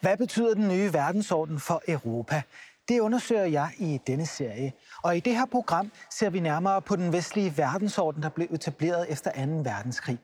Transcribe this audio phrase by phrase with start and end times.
[0.00, 2.42] Hvad betyder den nye verdensorden for Europa?
[2.88, 4.72] Det undersøger jeg i denne serie.
[5.02, 9.12] Og i det her program ser vi nærmere på den vestlige verdensorden, der blev etableret
[9.12, 9.52] efter 2.
[9.70, 10.18] verdenskrig.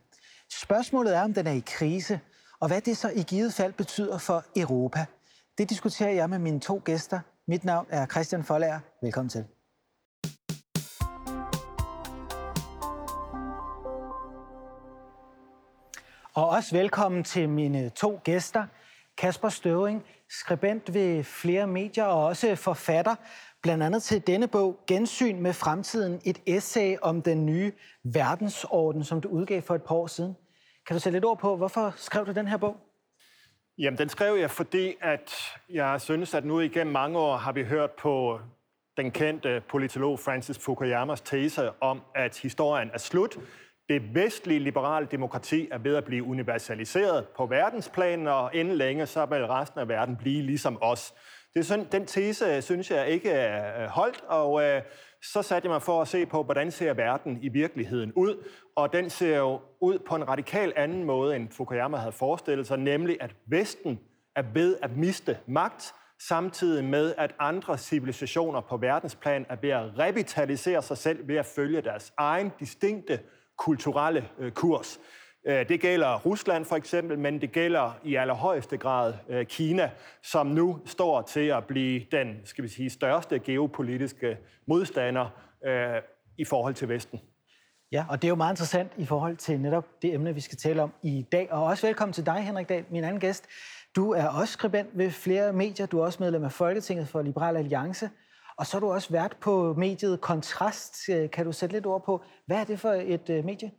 [0.51, 2.20] Spørgsmålet er, om den er i krise,
[2.61, 5.07] og hvad det så i givet fald betyder for Europa.
[5.59, 7.20] Det diskuterer jeg med mine to gæster.
[7.48, 8.81] Mit navn er Christian Folager.
[9.03, 9.45] Velkommen til.
[16.34, 18.67] Og også velkommen til mine to gæster.
[19.19, 23.15] Kasper Støvring, skribent ved flere medier og også forfatter,
[23.62, 27.72] blandt andet til denne bog, Gensyn med fremtiden, et essay om den nye
[28.05, 30.37] verdensorden, som du udgav for et par år siden.
[30.87, 32.77] Kan du sætte lidt ord på, hvorfor skrev du den her bog?
[33.78, 35.34] Jamen, den skrev jeg, fordi at
[35.70, 38.41] jeg synes, at nu igennem mange år har vi hørt på
[38.97, 43.39] den kendte politolog Francis Fukuyamas tese om, at historien er slut.
[43.89, 49.27] Det vestlige liberale demokrati er ved at blive universaliseret på verdensplan, og inden længe så
[49.27, 51.15] vil resten af verden blive ligesom os.
[51.55, 54.83] Det er sådan, den tese, synes jeg, ikke er holdt, og øh,
[55.23, 58.48] så satte jeg mig for at se på, hvordan ser verden i virkeligheden ud.
[58.77, 62.78] Og den ser jo ud på en radikal anden måde, end Fukuyama havde forestillet sig,
[62.78, 64.00] nemlig at Vesten
[64.37, 69.98] er ved at miste magt, samtidig med, at andre civilisationer på verdensplan er ved at
[69.98, 73.21] revitalisere sig selv ved at følge deres egen distinkte
[73.59, 75.01] kulturelle øh, kurs.
[75.47, 79.91] Øh, det gælder Rusland for eksempel, men det gælder i allerhøjeste grad øh, Kina,
[80.23, 85.29] som nu står til at blive den skal vi sige, største geopolitiske modstander
[86.39, 87.21] i forhold til Vesten.
[87.93, 90.59] Ja, og det er jo meget interessant i forhold til netop det emne, vi skal
[90.59, 91.53] tale om i dag.
[91.53, 93.47] Og også velkommen til dig, Henrik Dahl, min anden gæst.
[93.97, 95.87] Du er også skribent ved flere medier.
[95.87, 98.11] Du er også medlem af Folketinget for Liberal Alliance.
[98.59, 100.97] Og så er du også vært på mediet Kontrast.
[101.11, 103.71] Øh, kan du sætte lidt ord på, hvad er det for et øh, medie?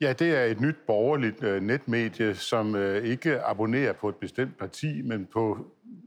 [0.00, 5.02] Ja, det er et nyt borgerligt øh, netmedie, som ikke abonnerer på et bestemt parti,
[5.02, 5.58] men på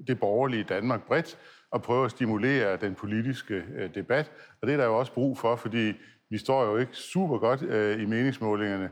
[0.08, 1.38] det borgerlige Danmark bredt,
[1.72, 3.64] og prøver at stimulere den politiske
[3.96, 4.32] debat.
[4.62, 5.94] Og det er der jo også brug for, fordi
[6.30, 7.62] vi står jo ikke super godt
[8.02, 8.90] i meningsmålingerne.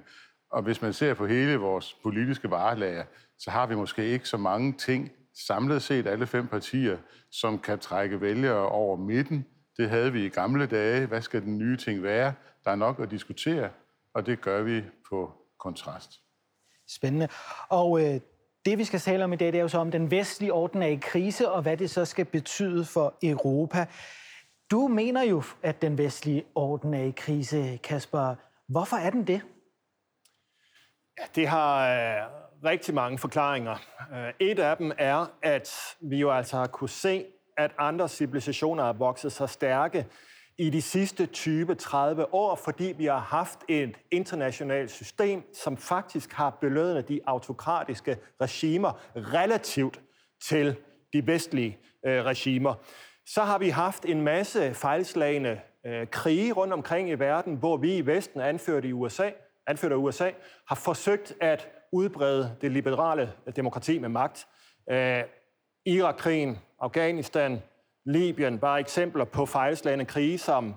[0.52, 3.04] Og hvis man ser på hele vores politiske varelager,
[3.40, 5.12] så har vi måske ikke så mange ting
[5.48, 6.98] samlet set, alle fem partier,
[7.32, 9.46] som kan trække vælgere over midten.
[9.78, 11.06] Det havde vi i gamle dage.
[11.06, 12.34] Hvad skal den nye ting være?
[12.66, 13.70] Der er nok at diskutere
[14.14, 16.12] og det gør vi på kontrast.
[16.88, 17.28] Spændende.
[17.70, 18.22] Og øh,
[18.66, 20.82] det, vi skal tale om i dag, det er jo så om den vestlige orden
[20.82, 23.86] er i krise, og hvad det så skal betyde for Europa.
[24.72, 28.36] Du mener jo, at den vestlige orden er i krise, Kasper.
[28.68, 29.42] Hvorfor er den det?
[31.20, 32.28] Ja, det har øh,
[32.66, 33.76] rigtig mange forklaringer.
[34.14, 35.70] Øh, et af dem er, at
[36.02, 37.26] vi jo altså har kunne se,
[37.58, 40.06] at andre civilisationer har vokset så stærke
[40.58, 41.96] i de sidste 20-30
[42.32, 49.00] år, fordi vi har haft et internationalt system, som faktisk har belønnet de autokratiske regimer
[49.16, 50.02] relativt
[50.50, 50.76] til
[51.14, 52.74] de vestlige øh, regimer.
[53.26, 57.96] Så har vi haft en masse fejlslagende øh, krige rundt omkring i verden, hvor vi
[57.96, 59.30] i Vesten, anført i USA,
[59.68, 60.32] anført af USA,
[60.68, 64.48] har forsøgt at udbrede det liberale demokrati med magt.
[64.92, 65.24] Øh,
[65.86, 67.62] Irakkrigen, Afghanistan,
[68.06, 70.76] Libyen, bare eksempler på fejlslagende krige, som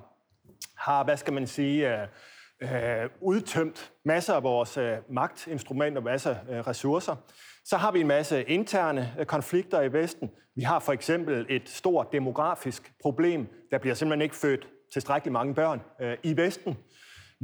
[0.76, 2.08] har, hvad skal man sige, øh,
[2.62, 7.16] øh, udtømt masser af vores øh, magtinstrumenter, masser af øh, ressourcer.
[7.64, 10.30] Så har vi en masse interne øh, konflikter i Vesten.
[10.56, 13.46] Vi har for eksempel et stort demografisk problem.
[13.70, 16.76] Der bliver simpelthen ikke født tilstrækkeligt mange børn øh, i Vesten.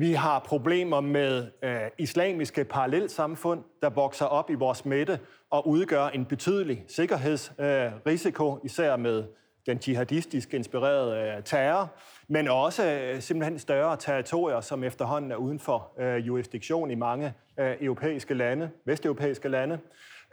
[0.01, 5.19] Vi har problemer med øh, islamiske parallelsamfund, der vokser op i vores midte
[5.51, 9.25] og udgør en betydelig sikkerhedsrisiko, øh, især med
[9.67, 11.95] den jihadistisk inspirerede øh, terror,
[12.29, 17.35] men også øh, simpelthen større territorier, som efterhånden er uden for øh, jurisdiktion i mange
[17.59, 19.79] øh, europæiske lande, vesteuropæiske lande.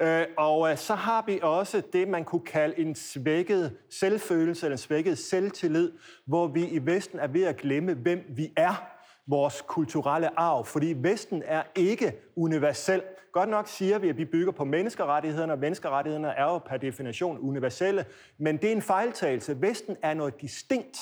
[0.01, 4.74] Øh, og øh, så har vi også det, man kunne kalde en svækket selvfølelse eller
[4.74, 5.91] en svækket selvtillid,
[6.25, 8.96] hvor vi i Vesten er ved at glemme, hvem vi er
[9.27, 13.01] vores kulturelle arv, fordi Vesten er ikke universel.
[13.31, 17.38] Godt nok siger vi, at vi bygger på menneskerettighederne, og menneskerettighederne er jo per definition
[17.38, 18.06] universelle,
[18.38, 19.62] men det er en fejltagelse.
[19.62, 20.97] Vesten er noget distinkt.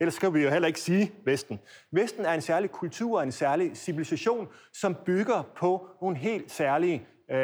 [0.00, 1.60] Ellers skal vi jo heller ikke sige Vesten.
[1.92, 7.36] Vesten er en særlig kultur, en særlig civilisation, som bygger på nogle helt særlige, øh,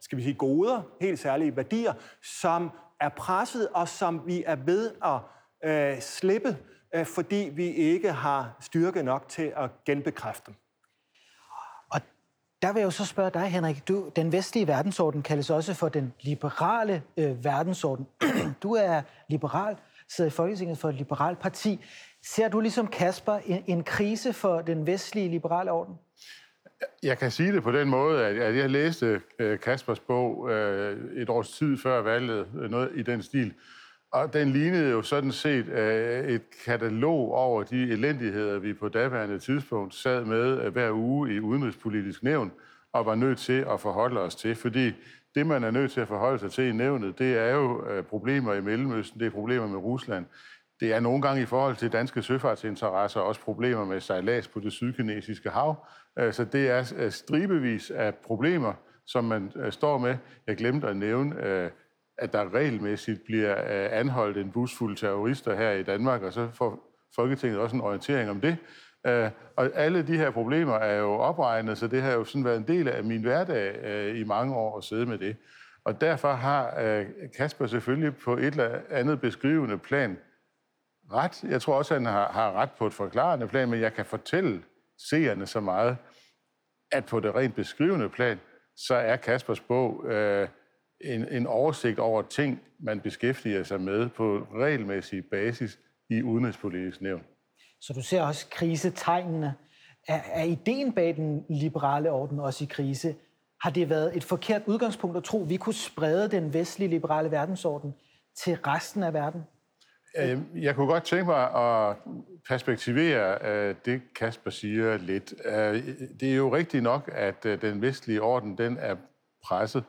[0.00, 1.92] skal vi sige, goder, helt særlige værdier,
[2.22, 5.18] som er presset, og som vi er ved at
[5.70, 6.56] øh, slippe
[7.04, 10.54] fordi vi ikke har styrke nok til at genbekræfte dem.
[11.90, 12.00] Og
[12.62, 13.88] der vil jeg jo så spørge dig, Henrik.
[13.88, 18.06] Du, den vestlige verdensorden kaldes også for den liberale øh, verdensorden.
[18.62, 19.76] du er liberal,
[20.08, 21.84] sidder i Folketinget for et liberalt parti.
[22.24, 25.94] Ser du ligesom Kasper en, en krise for den vestlige liberale orden?
[27.02, 31.28] Jeg kan sige det på den måde, at jeg læste øh, Kaspers bog øh, et
[31.28, 33.54] års tid før valget, øh, noget i den stil,
[34.12, 39.38] og den lignede jo sådan set øh, et katalog over de elendigheder, vi på daværende
[39.38, 42.52] tidspunkt sad med øh, hver uge i Udenrigspolitisk Nævn,
[42.92, 44.54] og var nødt til at forholde os til.
[44.54, 44.92] Fordi
[45.34, 48.04] det, man er nødt til at forholde sig til i nævnet, det er jo øh,
[48.04, 50.26] problemer i Mellemøsten, det er problemer med Rusland,
[50.80, 54.72] det er nogle gange i forhold til danske søfartsinteresser også problemer med sejlads på det
[54.72, 55.86] sydkinesiske hav.
[56.18, 58.72] Øh, så det er stribevis af problemer,
[59.06, 60.16] som man står med.
[60.46, 61.70] Jeg glemte at nævne,
[62.18, 66.88] at der regelmæssigt bliver øh, anholdt en busfuld terrorister her i Danmark, og så får
[67.14, 68.56] Folketinget også en orientering om det.
[69.06, 72.56] Øh, og alle de her problemer er jo opregnet, så det har jo sådan været
[72.56, 75.36] en del af min hverdag øh, i mange år at sidde med det.
[75.84, 76.74] Og derfor har
[77.36, 80.18] Kasper selvfølgelig på et eller andet beskrivende plan
[81.12, 81.44] ret.
[81.50, 84.04] Jeg tror også, at han har, har ret på et forklarende plan, men jeg kan
[84.04, 84.62] fortælle
[85.10, 85.96] seerne så meget,
[86.92, 88.40] at på det rent beskrivende plan,
[88.76, 90.48] så er Kaspers bog øh,
[91.02, 95.78] en, en oversigt over ting, man beskæftiger sig med på regelmæssig basis
[96.10, 97.22] i udenrigspolitisk nævn.
[97.80, 99.54] Så du ser også krisetegnene.
[100.08, 103.14] Er, er ideen bag den liberale orden også i krise?
[103.62, 107.30] Har det været et forkert udgangspunkt at tro, at vi kunne sprede den vestlige liberale
[107.30, 107.94] verdensorden
[108.44, 109.42] til resten af verden?
[110.18, 111.96] Øh, jeg kunne godt tænke mig at
[112.48, 115.34] perspektivere øh, det, Kasper siger lidt.
[115.44, 115.82] Øh,
[116.20, 118.96] det er jo rigtigt nok, at den vestlige orden den er
[119.44, 119.84] presset,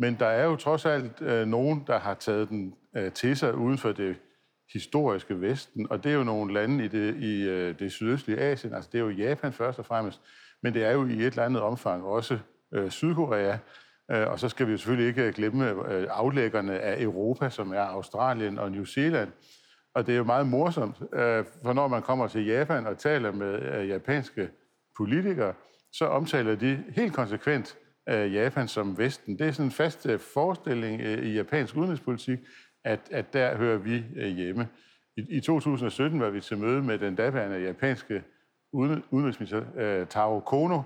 [0.00, 3.54] men der er jo trods alt øh, nogen, der har taget den øh, til sig
[3.54, 4.16] uden for det
[4.72, 8.74] historiske Vesten, og det er jo nogle lande i det, i øh, det sydøstlige Asien,
[8.74, 10.20] altså det er jo Japan først og fremmest,
[10.62, 12.38] men det er jo i et eller andet omfang også
[12.88, 13.56] Sydkorea,
[14.08, 15.70] og så skal vi jo selvfølgelig ikke glemme
[16.10, 19.32] aflæggerne af Europa, som er Australien og New Zealand,
[19.94, 23.32] og det er jo meget morsomt, øh, for når man kommer til Japan og taler
[23.32, 24.48] med øh, japanske
[24.96, 25.54] politikere,
[25.92, 29.38] så omtaler de helt konsekvent øh, Japan som Vesten.
[29.38, 32.38] Det er sådan en fast øh, forestilling øh, i japansk udenrigspolitik,
[32.84, 34.68] at, at der hører vi øh, hjemme.
[35.16, 38.22] I, I 2017 var vi til møde med den daværende japanske
[38.72, 40.82] udenrigsminister Taro Kono,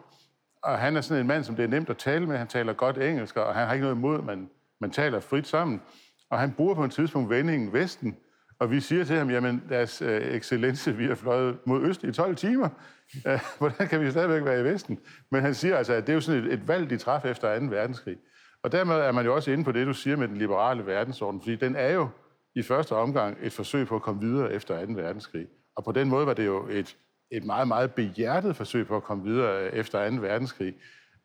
[0.62, 2.36] og han er sådan en mand, som det er nemt at tale med.
[2.36, 4.50] Han taler godt engelsk, og han har ikke noget imod, at man,
[4.80, 5.82] man taler frit sammen.
[6.30, 8.16] Og han bruger på et tidspunkt vendingen Vesten,
[8.58, 12.12] og vi siger til ham, jamen deres øh, excellence, vi har fløjet mod øst i
[12.12, 12.68] 12 timer.
[13.26, 14.98] Øh, hvordan kan vi stadigvæk være i Vesten?
[15.30, 17.58] Men han siger altså, at det er jo sådan et, et valg, de træffede efter
[17.58, 17.66] 2.
[17.66, 18.16] verdenskrig.
[18.62, 21.40] Og dermed er man jo også inde på det, du siger med den liberale verdensorden,
[21.40, 22.08] fordi den er jo
[22.54, 24.92] i første omgang et forsøg på at komme videre efter 2.
[24.92, 25.46] verdenskrig.
[25.76, 26.96] Og på den måde var det jo et,
[27.30, 30.16] et meget, meget behjertet forsøg på at komme videre øh, efter 2.
[30.16, 30.74] verdenskrig.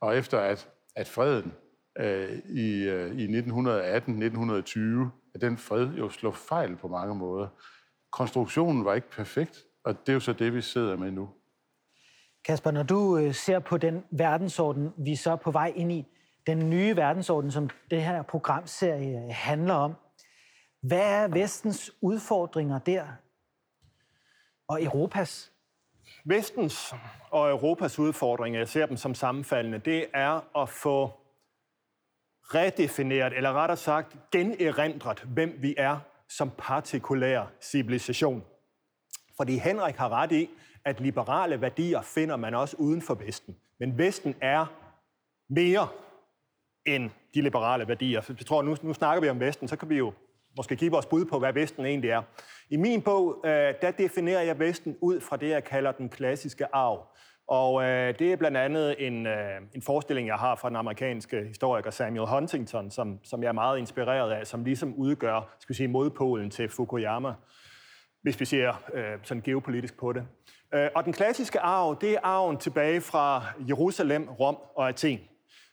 [0.02, 1.54] Og efter at, at freden
[2.00, 7.48] øh, i, øh, i 1918-1920 at den fred jo slår fejl på mange måder.
[8.12, 11.30] Konstruktionen var ikke perfekt, og det er jo så det, vi sidder med nu.
[12.46, 16.08] Kasper, når du øh, ser på den verdensorden, vi så er på vej ind i,
[16.48, 19.96] den nye verdensorden, som det her programserie handler om,
[20.81, 23.06] hvad er vestens udfordringer der?
[24.68, 25.52] Og Europas?
[26.26, 26.94] Vestens
[27.31, 31.12] og Europas udfordringer, jeg ser dem som sammenfaldende, det er at få
[32.56, 38.44] redefineret, eller rettere sagt generindret, hvem vi er som partikulær civilisation.
[39.38, 40.50] Fordi Henrik har ret i,
[40.86, 43.56] at liberale værdier finder man også uden for Vesten.
[43.80, 44.66] Men Vesten er
[45.50, 45.88] mere
[46.86, 48.22] end de liberale værdier.
[48.30, 50.14] Jeg tror, nu, nu snakker vi om Vesten, så kan vi jo
[50.58, 52.22] måske give vores bud på, hvad Vesten egentlig er.
[52.70, 56.76] I min bog, øh, der definerer jeg Vesten ud fra det, jeg kalder den klassiske
[56.76, 57.08] arv.
[57.50, 61.44] Og øh, det er blandt andet en, øh, en forestilling, jeg har fra den amerikanske
[61.44, 65.78] historiker Samuel Huntington, som, som jeg er meget inspireret af, som ligesom udgør skal vi
[65.78, 67.34] sige, modpolen til Fukuyama,
[68.22, 70.24] hvis vi ser øh, sådan geopolitisk på det.
[70.74, 75.20] Øh, og den klassiske arv, det er arven tilbage fra Jerusalem, Rom og Athen.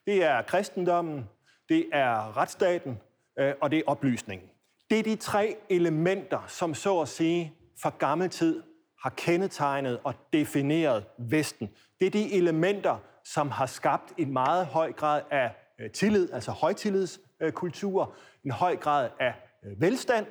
[0.06, 1.28] Det er kristendommen,
[1.68, 3.00] det er retsstaten,
[3.38, 4.48] øh, og det er oplysningen.
[4.90, 7.52] Det er de tre elementer, som så at sige
[7.82, 8.62] fra gammel tid
[9.02, 11.70] har kendetegnet og defineret Vesten.
[12.00, 15.50] Det er de elementer, som har skabt en meget høj grad af
[15.80, 19.34] øh, tillid, altså højtillidskultur, en høj grad af
[19.64, 20.26] øh, velstand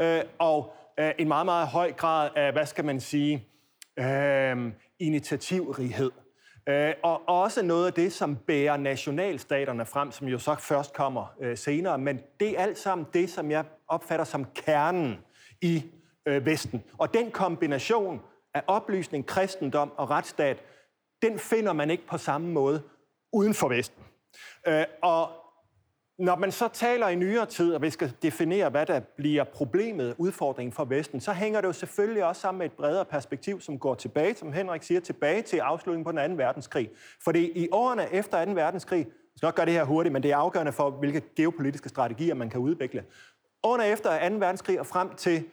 [0.00, 0.72] øh, og
[1.18, 3.44] en meget, meget høj grad af, hvad skal man sige,
[4.98, 6.10] initiativrighed.
[7.02, 11.98] Og også noget af det, som bærer nationalstaterne frem, som jo så først kommer senere,
[11.98, 15.18] men det er alt sammen det, som jeg opfatter som kernen
[15.60, 15.84] i
[16.26, 16.82] øh, Vesten.
[16.98, 18.20] Og den kombination
[18.54, 20.62] af oplysning, kristendom og retsstat,
[21.22, 22.82] den finder man ikke på samme måde
[23.32, 24.02] uden for Vesten.
[24.66, 25.30] Øh, og
[26.18, 30.14] når man så taler i nyere tid, og vi skal definere, hvad der bliver problemet,
[30.18, 33.78] udfordringen for Vesten, så hænger det jo selvfølgelig også sammen med et bredere perspektiv, som
[33.78, 36.36] går tilbage, som Henrik siger, tilbage til afslutningen på den 2.
[36.36, 36.90] verdenskrig.
[37.24, 38.50] Fordi i årene efter 2.
[38.52, 39.06] verdenskrig, jeg
[39.36, 42.50] skal nok gøre det her hurtigt, men det er afgørende for, hvilke geopolitiske strategier man
[42.50, 43.04] kan udvikle.
[43.62, 44.34] Under efter 2.
[44.34, 45.44] verdenskrig og frem til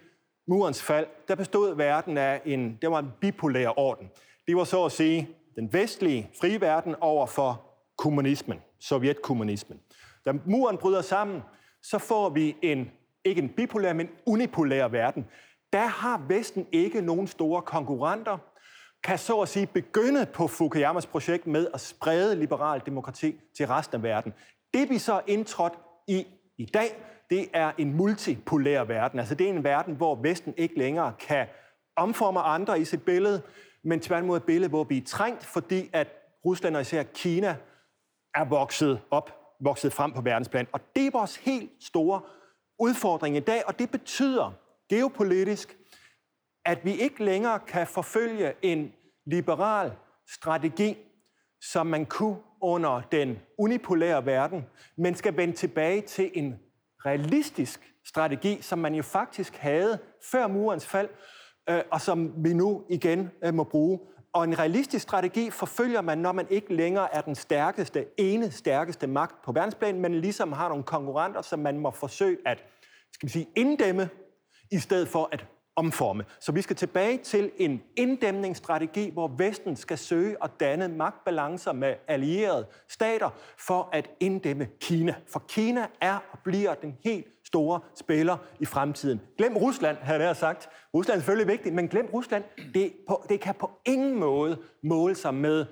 [0.47, 4.09] murens fald, der bestod verden af en, det var en bipolær orden.
[4.47, 7.61] Det var så at sige den vestlige frie verden over for
[7.97, 9.79] kommunismen, sovjetkommunismen.
[10.25, 11.41] Da muren bryder sammen,
[11.81, 12.91] så får vi en,
[13.25, 15.25] ikke en bipolær, men unipolær verden.
[15.73, 18.37] Der har Vesten ikke nogen store konkurrenter,
[19.03, 23.95] kan så at sige begynde på Fukuyamas projekt med at sprede liberal demokrati til resten
[23.95, 24.33] af verden.
[24.73, 25.73] Det vi så indtrådt
[26.07, 29.19] i i dag, det er en multipolær verden.
[29.19, 31.47] Altså det er en verden, hvor Vesten ikke længere kan
[31.95, 33.41] omforme andre i sit billede,
[33.83, 36.07] men tværtimod et billede, hvor vi er trængt, fordi at
[36.45, 37.55] Rusland og især Kina
[38.35, 40.67] er vokset op vokset frem på verdensplan.
[40.71, 42.21] Og det er vores helt store
[42.79, 44.51] udfordring i dag, og det betyder
[44.89, 45.77] geopolitisk,
[46.65, 48.93] at vi ikke længere kan forfølge en
[49.25, 49.91] liberal
[50.29, 50.97] strategi,
[51.61, 54.65] som man kunne under den unipolære verden,
[54.97, 56.59] men skal vende tilbage til en
[57.05, 59.99] realistisk strategi, som man jo faktisk havde
[60.31, 61.09] før murens fald,
[61.69, 63.99] øh, og som vi nu igen øh, må bruge.
[64.33, 69.07] Og en realistisk strategi forfølger man, når man ikke længere er den stærkeste, ene stærkeste
[69.07, 72.63] magt på verdensplan, men ligesom har nogle konkurrenter, som man må forsøge at
[73.13, 74.09] skal vi sige, inddæmme,
[74.71, 75.45] i stedet for at
[75.75, 76.25] omforme.
[76.39, 81.95] Så vi skal tilbage til en inddæmningsstrategi, hvor Vesten skal søge at danne magtbalancer med
[82.07, 85.15] allierede stater for at inddæmme Kina.
[85.27, 89.21] For Kina er og bliver den helt store spiller i fremtiden.
[89.37, 90.69] Glem Rusland, havde jeg sagt.
[90.93, 92.43] Rusland er selvfølgelig vigtigt, men glem Rusland.
[92.73, 95.65] Det, på, det kan på ingen måde måle sig med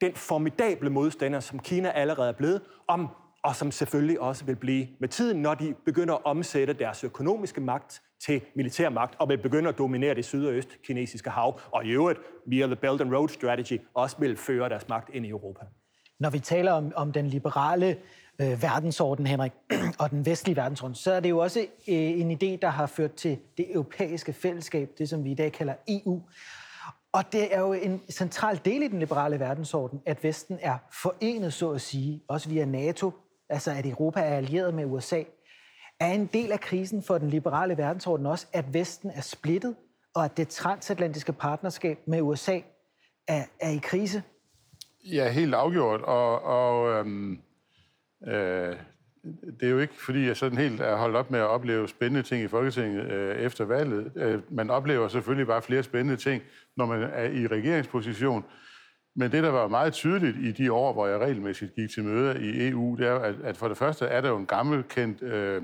[0.00, 3.08] den formidable modstander, som Kina allerede er blevet, om,
[3.44, 7.60] og som selvfølgelig også vil blive med tiden, når de begynder at omsætte deres økonomiske
[7.60, 11.84] magt til militær magt, og vil begynde at dominere det syd- og østkinesiske hav, og
[11.84, 15.28] i øvrigt via The Belt and Road Strategy også vil føre deres magt ind i
[15.28, 15.64] Europa.
[16.20, 17.96] Når vi taler om, om den liberale
[18.40, 19.52] øh, verdensorden, Henrik,
[20.00, 23.14] og den vestlige verdensorden, så er det jo også øh, en idé, der har ført
[23.14, 26.22] til det europæiske fællesskab, det som vi i dag kalder EU.
[27.12, 31.52] Og det er jo en central del i den liberale verdensorden, at Vesten er forenet,
[31.52, 33.12] så at sige, også via NATO,
[33.48, 35.22] altså at Europa er allieret med USA.
[36.02, 39.74] Er en del af krisen for den liberale verdensorden også, at Vesten er splittet,
[40.14, 42.58] og at det transatlantiske partnerskab med USA
[43.28, 44.22] er, er i krise?
[45.04, 46.00] Ja, helt afgjort.
[46.00, 47.38] Og, og øhm,
[48.26, 48.76] øh,
[49.60, 52.22] det er jo ikke, fordi jeg sådan helt er holdt op med at opleve spændende
[52.22, 54.12] ting i Folketinget øh, efter valget.
[54.16, 56.42] Øh, man oplever selvfølgelig bare flere spændende ting,
[56.76, 58.44] når man er i regeringsposition.
[59.16, 62.34] Men det, der var meget tydeligt i de år, hvor jeg regelmæssigt gik til møder
[62.34, 65.62] i EU, det er at, at for det første er der jo en gammelkendt øh,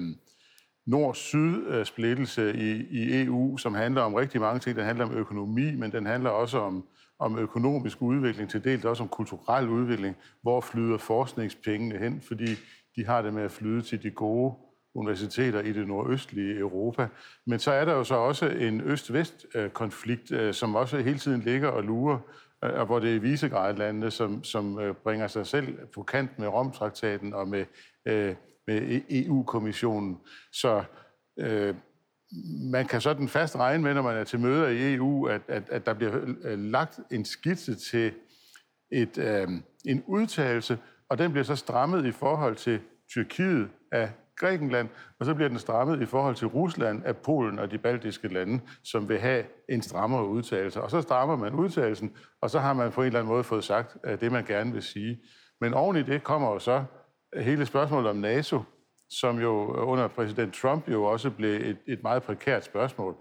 [0.89, 4.77] nord-syd-splittelse øh, i, i EU, som handler om rigtig mange ting.
[4.77, 6.85] Den handler om økonomi, men den handler også om,
[7.19, 10.17] om økonomisk udvikling, til dels også om kulturel udvikling.
[10.43, 12.21] Hvor flyder forskningspengene hen?
[12.21, 12.47] Fordi
[12.97, 14.55] de har det med at flyde til de gode
[14.95, 17.09] universiteter i det nordøstlige Europa.
[17.47, 21.41] Men så er der jo så også en øst-vest-konflikt, øh, øh, som også hele tiden
[21.41, 22.19] ligger og lurer,
[22.61, 27.49] og hvor det er visegrad som, som bringer sig selv på kant med Romtraktaten og
[27.49, 27.65] med,
[28.69, 30.19] med e EU-kommissionen.
[30.53, 30.85] Så
[31.39, 31.75] øh,
[32.71, 35.63] man kan sådan fast regne med, når man er til møder i EU, at, at,
[35.71, 36.13] at der bliver
[36.45, 38.13] øh, lagt en skitse til
[38.93, 39.49] et, øh,
[39.85, 44.89] en udtalelse, og den bliver så strammet i forhold til Tyrkiet af Grækenland,
[45.21, 48.61] og så bliver den strammet i forhold til Rusland af Polen og de baltiske lande,
[48.85, 50.83] som vil have en strammere udtalelse.
[50.83, 53.65] Og så strammer man udtalelsen, og så har man på en eller anden måde fået
[53.65, 55.19] sagt øh, det, man gerne vil sige.
[55.61, 56.85] Men oven i det kommer jo så
[57.37, 58.63] hele spørgsmålet om NATO,
[59.11, 63.17] som jo under præsident Trump jo også blev et, et meget prekært spørgsmål.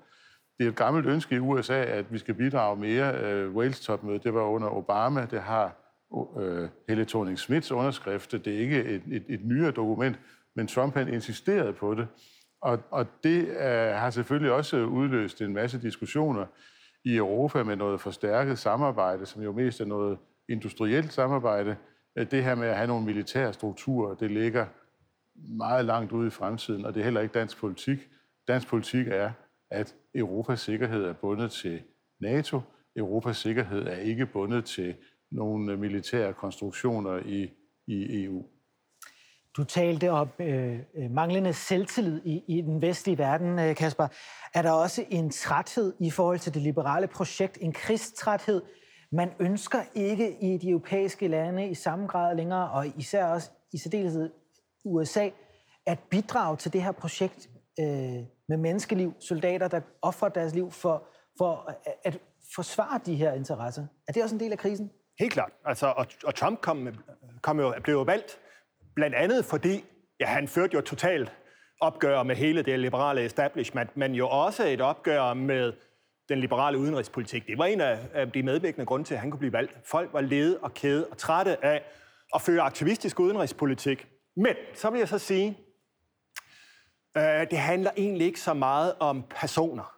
[0.57, 3.45] Det er et gammelt ønske i USA, at vi skal bidrage mere.
[3.47, 5.27] Uh, Wales-topmødet, det var under Obama.
[5.31, 5.75] Det har
[6.09, 8.31] uh, Helle thorning Smiths underskrift.
[8.31, 10.19] Det er ikke et, et, et nyere dokument,
[10.55, 12.07] men Trump han insisterede på det.
[12.61, 13.55] Og, og det uh,
[13.99, 16.45] har selvfølgelig også udløst en masse diskussioner
[17.05, 20.17] i Europa med noget forstærket samarbejde, som jo mest er noget
[20.49, 21.75] industrielt samarbejde.
[22.17, 24.65] Øh, det her med at have nogle militære strukturer, det ligger
[25.35, 27.99] meget langt ude i fremtiden, og det er heller ikke dansk politik.
[28.47, 29.31] Dansk politik er,
[29.69, 31.81] at Europas sikkerhed er bundet til
[32.19, 32.61] NATO.
[32.95, 34.95] Europas sikkerhed er ikke bundet til
[35.31, 37.49] nogle militære konstruktioner i,
[37.87, 38.45] i EU.
[39.57, 44.07] Du talte om øh, øh, manglende selvtillid i, i den vestlige verden, øh, Kasper.
[44.53, 48.61] Er der også en træthed i forhold til det liberale projekt, en krigstræthed?
[49.11, 53.77] Man ønsker ikke i de europæiske lande i samme grad længere, og især også i
[53.77, 54.29] særdeleshed
[54.85, 55.29] USA
[55.85, 57.49] at bidrage til det her projekt
[57.79, 57.85] øh,
[58.49, 61.73] med menneskeliv, soldater, der offrer deres liv for, for
[62.03, 62.19] at
[62.55, 63.85] forsvare de her interesser.
[64.07, 64.91] Er det også en del af krisen?
[65.19, 65.51] Helt klart.
[65.65, 66.87] Altså, og, og Trump kom,
[67.41, 68.39] kom jo, blev jo valgt
[68.95, 69.85] blandt andet fordi,
[70.19, 71.31] ja, han førte jo totalt
[71.81, 75.73] opgør med hele det liberale establishment, men jo også et opgør med
[76.29, 77.47] den liberale udenrigspolitik.
[77.47, 79.71] Det var en af de medvirkende grunde til, at han kunne blive valgt.
[79.85, 81.83] Folk var lede og kede og trætte af
[82.35, 84.07] at føre aktivistisk udenrigspolitik.
[84.35, 85.57] Men så vil jeg så sige,
[87.17, 89.93] øh, det handler egentlig ikke så meget om personer.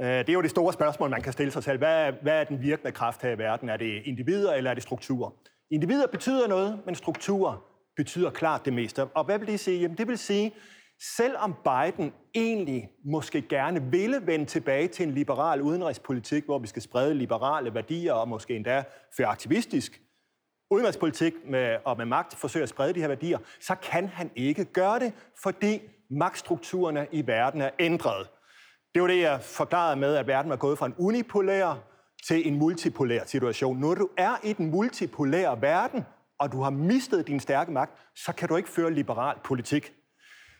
[0.00, 1.78] Øh, det er jo det store spørgsmål, man kan stille sig selv.
[1.78, 3.68] Hvad er, hvad er den virkende kraft her i verden?
[3.68, 5.30] Er det individer, eller er det strukturer?
[5.70, 7.64] Individer betyder noget, men strukturer
[7.96, 9.04] betyder klart det meste.
[9.04, 9.80] Og hvad vil det sige?
[9.80, 10.52] Jamen, det vil sige,
[11.16, 16.82] selvom Biden egentlig måske gerne ville vende tilbage til en liberal udenrigspolitik, hvor vi skal
[16.82, 18.84] sprede liberale værdier og måske endda
[19.16, 20.00] føre aktivistisk
[20.70, 24.64] udenrigspolitik med, og med magt forsøge at sprede de her værdier, så kan han ikke
[24.64, 25.12] gøre det,
[25.42, 28.28] fordi magtstrukturerne i verden er ændret.
[28.94, 31.74] Det var det, jeg forklarede med, at verden er gået fra en unipolær
[32.28, 33.78] til en multipolær situation.
[33.78, 36.04] Når du er i den multipolære verden,
[36.38, 39.92] og du har mistet din stærke magt, så kan du ikke føre liberal politik.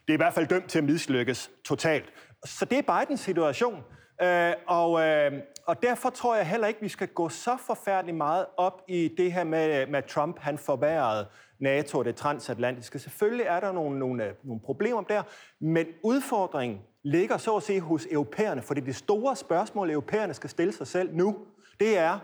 [0.07, 2.13] Det er i hvert fald dømt til at mislykkes totalt.
[2.45, 3.85] Så det er Bidens situation.
[4.23, 5.33] Øh, og, øh,
[5.67, 9.33] og derfor tror jeg heller ikke, vi skal gå så forfærdeligt meget op i det
[9.33, 10.39] her med, med Trump.
[10.39, 11.27] Han forværrede
[11.61, 12.99] NATO og det transatlantiske.
[12.99, 15.23] Selvfølgelig er der nogle, nogle, øh, nogle problemer der,
[15.61, 20.73] men udfordringen ligger så at sige hos europæerne, for det store spørgsmål, europæerne skal stille
[20.73, 21.37] sig selv nu,
[21.81, 22.19] det er,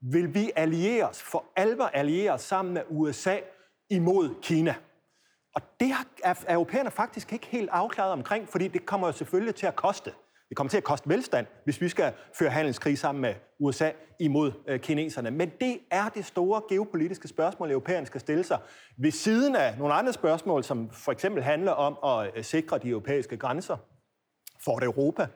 [0.00, 3.36] vil vi alliere os, for alvor alliere os sammen med USA
[3.90, 4.74] imod Kina?
[5.56, 5.92] Og det
[6.24, 10.12] er europæerne faktisk ikke helt afklaret omkring, fordi det kommer jo selvfølgelig til at koste.
[10.48, 14.52] Det kommer til at koste velstand, hvis vi skal føre handelskrig sammen med USA imod
[14.68, 15.30] øh, kineserne.
[15.30, 18.58] Men det er det store geopolitiske spørgsmål, europæerne skal stille sig.
[18.98, 22.88] Ved siden af nogle andre spørgsmål, som for eksempel handler om at øh, sikre de
[22.88, 23.76] europæiske grænser
[24.64, 25.26] for Europa.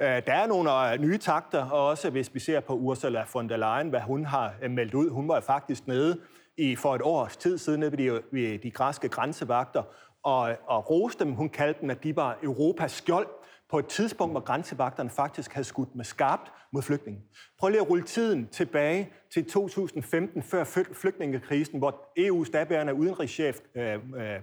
[0.00, 3.56] Øh, der er nogle nye takter, og også hvis vi ser på Ursula von der
[3.56, 5.10] Leyen, hvad hun har meldt ud.
[5.10, 6.20] Hun var faktisk nede
[6.58, 9.82] i, for et års tid siden ved de, ved de græske grænsevagter
[10.22, 11.32] og, og roste dem.
[11.32, 13.28] Hun kaldte dem, at de var Europas skjold
[13.70, 17.20] på et tidspunkt, hvor grænsevagterne faktisk havde skudt med skarpt mod flygtninge.
[17.58, 23.94] Prøv lige at rulle tiden tilbage til 2015, før flygtningekrisen, hvor EU's daværende udenrigschef øh,
[23.94, 24.34] øh,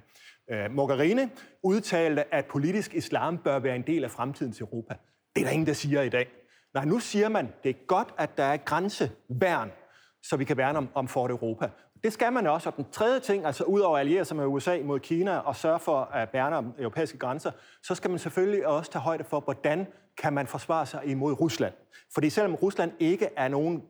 [0.51, 1.21] øh, Mogherini
[1.63, 4.95] udtalte, at politisk islam bør være en del af fremtidens Europa.
[5.35, 6.27] Det er der ingen, der siger i dag.
[6.73, 9.71] Nej, nu siger man, det er godt, at der er grænseværn,
[10.23, 11.69] så vi kan værne om, om Fort Europa.
[12.03, 12.69] Det skal man også.
[12.69, 15.55] Og den tredje ting, altså ud over at alliere sig med USA mod Kina og
[15.55, 17.51] sørge for at værne om europæiske grænser,
[17.83, 21.73] så skal man selvfølgelig også tage højde for, hvordan kan man forsvare sig imod Rusland.
[22.13, 23.83] Fordi selvom Rusland ikke er nogen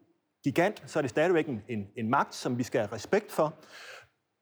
[0.43, 3.53] gigant, så er det stadigvæk en, en, en magt, som vi skal have respekt for.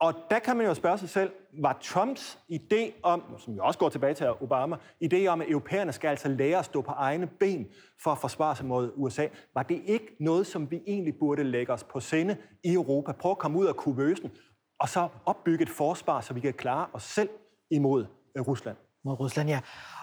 [0.03, 3.79] Og der kan man jo spørge sig selv, var Trumps idé om, som jo også
[3.79, 7.27] går tilbage til Obama, idé om, at europæerne skal altså lære at stå på egne
[7.27, 7.67] ben
[8.03, 11.73] for at forsvare sig mod USA, var det ikke noget, som vi egentlig burde lægge
[11.73, 13.11] os på sinde i Europa?
[13.11, 14.31] Prøv at komme ud af kuvøsen,
[14.79, 17.29] og så opbygge et forsvar, så vi kan klare os selv
[17.71, 18.05] imod
[18.37, 18.77] øh, Rusland.
[19.05, 19.59] Mod Rusland, ja.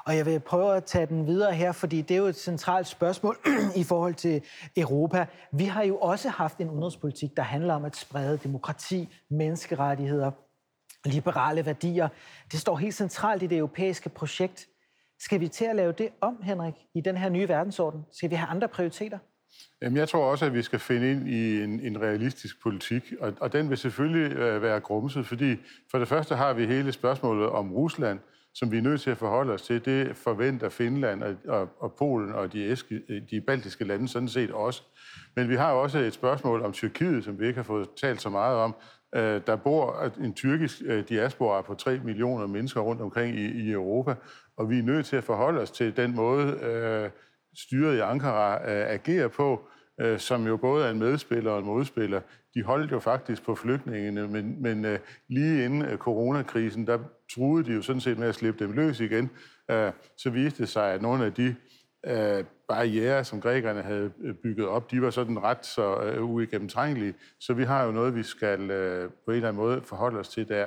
[0.06, 2.86] Og jeg vil prøve at tage den videre her, fordi det er jo et centralt
[2.86, 3.38] spørgsmål
[3.76, 4.42] i forhold til
[4.76, 5.26] Europa.
[5.52, 10.30] Vi har jo også haft en udenrigspolitik, der handler om at sprede demokrati, menneskerettigheder,
[11.04, 12.08] liberale værdier.
[12.52, 14.66] Det står helt centralt i det europæiske projekt.
[15.20, 18.04] Skal vi til at lave det om, Henrik, i den her nye verdensorden?
[18.12, 19.18] Skal vi have andre prioriteter?
[19.82, 23.32] Jamen, jeg tror også, at vi skal finde ind i en, en realistisk politik, og,
[23.40, 25.56] og den vil selvfølgelig øh, være grumset, fordi
[25.90, 28.18] for det første har vi hele spørgsmålet om Rusland,
[28.54, 31.94] som vi er nødt til at forholde os til, det forventer Finland og, og, og
[31.98, 34.82] Polen og de, eske, de baltiske lande sådan set også.
[35.36, 38.28] Men vi har også et spørgsmål om Tyrkiet, som vi ikke har fået talt så
[38.28, 38.74] meget om.
[39.14, 43.70] Øh, der bor en tyrkisk øh, diaspora på 3 millioner mennesker rundt omkring i, i
[43.70, 44.14] Europa,
[44.56, 47.10] og vi er nødt til at forholde os til den måde, øh,
[47.56, 49.68] styret i Ankara øh, agerer på,
[50.00, 52.20] øh, som jo både er en medspiller og en modspiller.
[52.54, 56.98] De holdt jo faktisk på flygtningene, men, men øh, lige inden øh, coronakrisen, der
[57.34, 59.30] truede de jo sådan set med at slippe dem løs igen.
[59.70, 61.54] Øh, så viste det sig, at nogle af de
[62.06, 67.14] øh, barriere, som grækerne havde øh, bygget op, de var sådan ret så øh, uigennemtrængelige.
[67.40, 70.28] Så vi har jo noget, vi skal øh, på en eller anden måde forholde os
[70.28, 70.66] til der.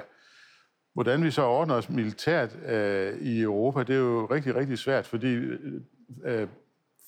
[0.94, 5.08] Hvordan vi så ordner os militært øh, i Europa, det er jo rigtig, rigtig svært,
[5.08, 5.82] fordi øh,
[6.26, 6.48] øh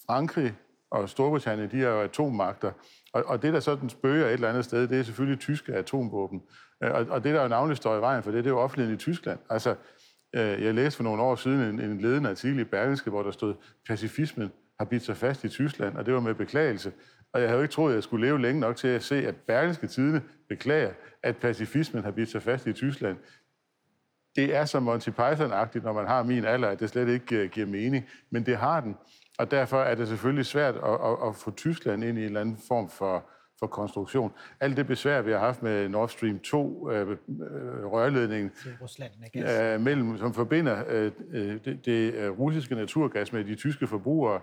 [0.06, 0.54] Frankrig
[0.96, 2.72] og Storbritannien, de er jo atommagter.
[3.14, 6.42] Og, og det, der sådan spøger et eller andet sted, det er selvfølgelig tyske atomvåben.
[6.84, 8.60] Øh, og, og det, der jo navnligt står i vejen for det, det er jo
[8.60, 9.40] offentligheden i Tyskland.
[9.50, 9.76] Altså,
[10.36, 13.32] øh, jeg læste for nogle år siden en, en ledende artikel i Berlingske, hvor der
[13.32, 13.54] stod,
[13.88, 16.92] pacifismen har bidt sig fast i Tyskland, og det var med beklagelse.
[17.34, 19.28] Og jeg havde jo ikke troet, at jeg skulle leve længe nok til at se,
[19.28, 20.92] at Berlingske Tidene beklager,
[21.24, 23.18] at pacifismen har bidt sig fast i Tyskland.
[24.36, 27.50] det er så Monty Python-agtigt, når man har min alder, at det slet ikke øh,
[27.50, 28.96] giver mening, men det har den.
[29.38, 32.41] Og derfor er det selvfølgelig svært at, at, at få Tyskland ind i en eller
[32.41, 34.32] anden form for, for konstruktion.
[34.60, 37.17] Alt det besvær, vi har haft med Nord Stream 2, øh, øh,
[37.86, 41.12] rørledningen, Rusland øh, mellem, som forbinder øh,
[41.65, 44.41] det, det øh, russiske naturgas med de tyske forbrugere,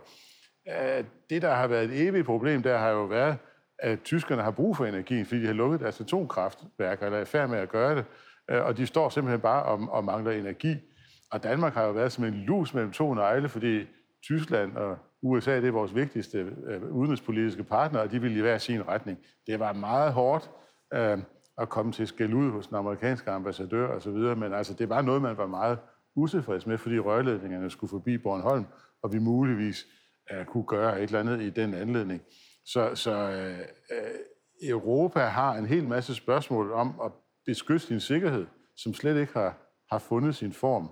[0.68, 3.36] øh, det, der har været et evigt problem, der har jo været,
[3.78, 7.48] at tyskerne har brug for energien, fordi de har lukket deres atomkraftværker, eller er færd
[7.48, 8.04] med at gøre det,
[8.50, 10.76] øh, og de står simpelthen bare og, og mangler energi.
[11.30, 13.86] Og Danmark har jo været som en lus mellem to negle, fordi
[14.22, 18.58] Tyskland og USA det er vores vigtigste øh, udenrigspolitiske partner, og de vil i hver
[18.58, 19.18] sin retning.
[19.46, 20.50] Det var meget hårdt
[20.94, 21.18] øh,
[21.58, 25.22] at komme til skæld ud hos den amerikanske ambassadør osv., men altså, det var noget,
[25.22, 25.78] man var meget
[26.16, 28.64] utilfreds med, fordi rørledningerne skulle forbi Bornholm,
[29.02, 29.86] og vi muligvis
[30.32, 32.22] øh, kunne gøre et eller andet i den anledning.
[32.64, 33.58] Så, så øh,
[33.90, 37.12] øh, Europa har en hel masse spørgsmål om at
[37.46, 39.58] beskytte sin sikkerhed, som slet ikke har,
[39.90, 40.90] har fundet sin form.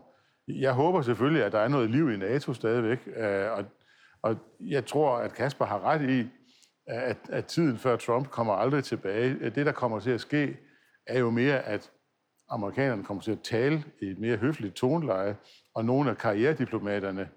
[0.59, 3.65] Jeg håber selvfølgelig, at der er noget liv i NATO stadigvæk, øh, og,
[4.23, 6.27] og jeg tror, at Kasper har ret i,
[6.87, 9.51] at, at tiden før Trump kommer aldrig tilbage.
[9.51, 10.57] Det, der kommer til at ske,
[11.07, 11.91] er jo mere, at
[12.51, 15.37] amerikanerne kommer til at tale i et mere høfligt toneleje,
[15.75, 17.29] og nogle af karrierediplomaterne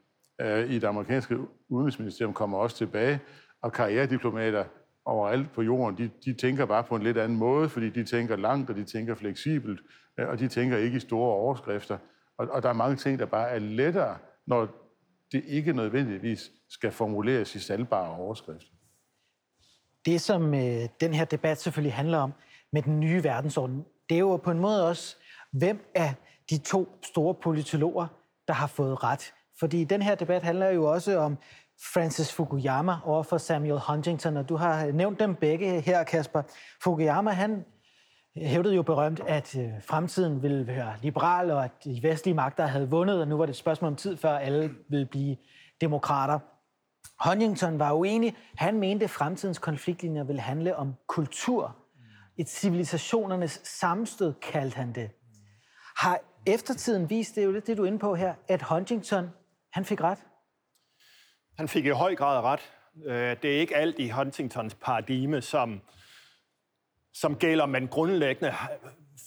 [0.41, 1.37] øh, i det amerikanske
[1.69, 3.19] udenrigsministerium kommer også tilbage,
[3.61, 4.65] og karrierediplomater
[5.05, 8.35] overalt på jorden, de, de tænker bare på en lidt anden måde, fordi de tænker
[8.35, 9.79] langt, og de tænker fleksibelt,
[10.19, 11.97] øh, og de tænker ikke i store overskrifter.
[12.37, 14.67] Og, og der er mange ting, der bare er lettere, når
[15.31, 18.73] det ikke nødvendigvis skal formuleres i salgbare overskrifter.
[20.05, 22.33] Det, som øh, den her debat selvfølgelig handler om
[22.71, 25.15] med den nye verdensorden, det er jo på en måde også,
[25.51, 26.13] hvem er
[26.49, 28.07] de to store politologer,
[28.47, 29.33] der har fået ret.
[29.59, 31.37] Fordi den her debat handler jo også om
[31.93, 36.41] Francis Fukuyama over for Samuel Huntington, og du har øh, nævnt dem begge her, Kasper.
[36.83, 37.65] Fukuyama, han
[38.35, 42.89] hævdede jo berømt, at øh, fremtiden ville være liberal, og at de vestlige magter havde
[42.89, 45.37] vundet, og nu var det et spørgsmål om tid, før alle ville blive
[45.81, 46.39] demokrater.
[47.29, 48.35] Huntington var uenig.
[48.55, 51.75] Han mente, at fremtidens konfliktlinjer ville handle om kultur.
[52.37, 55.09] Et civilisationernes sammenstød, kaldte han det.
[55.97, 59.29] Har eftertiden vist, det er jo lidt det, du er inde på her, at Huntington,
[59.73, 60.17] han fik ret?
[61.57, 62.71] Han fik i høj grad ret.
[63.05, 65.81] Øh, det er ikke alt i Huntingtons paradigme, som
[67.13, 68.53] som gælder, men grundlæggende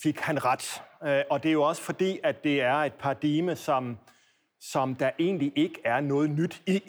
[0.02, 0.82] fik han ret.
[1.04, 3.98] Øh, og det er jo også fordi, at det er et paradigme, som,
[4.60, 6.82] som der egentlig ikke er noget nyt i.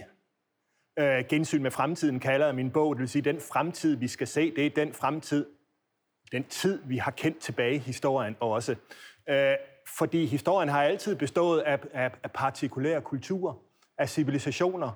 [1.00, 2.96] Øh, gensyn med fremtiden kalder jeg min bog.
[2.96, 5.46] Det vil sige, den fremtid, vi skal se, det er den fremtid,
[6.32, 8.76] den tid, vi har kendt tilbage i historien også.
[9.30, 9.54] Øh,
[9.98, 13.54] fordi historien har altid bestået af, af, af partikulære kulturer,
[13.98, 14.92] af civilisationer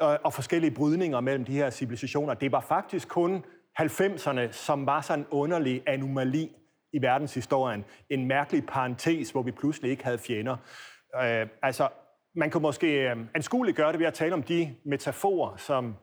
[0.00, 2.34] og, og forskellige brydninger mellem de her civilisationer.
[2.34, 3.44] Det var faktisk kun
[3.80, 6.52] 90'erne, som var sådan en underlig anomali
[6.92, 7.84] i verdenshistorien.
[8.10, 10.56] En mærkelig parentes, hvor vi pludselig ikke havde fjender.
[11.22, 11.88] Øh, altså,
[12.34, 15.96] man kunne måske øh, anskueligt gøre det ved at tale om de metaforer, som,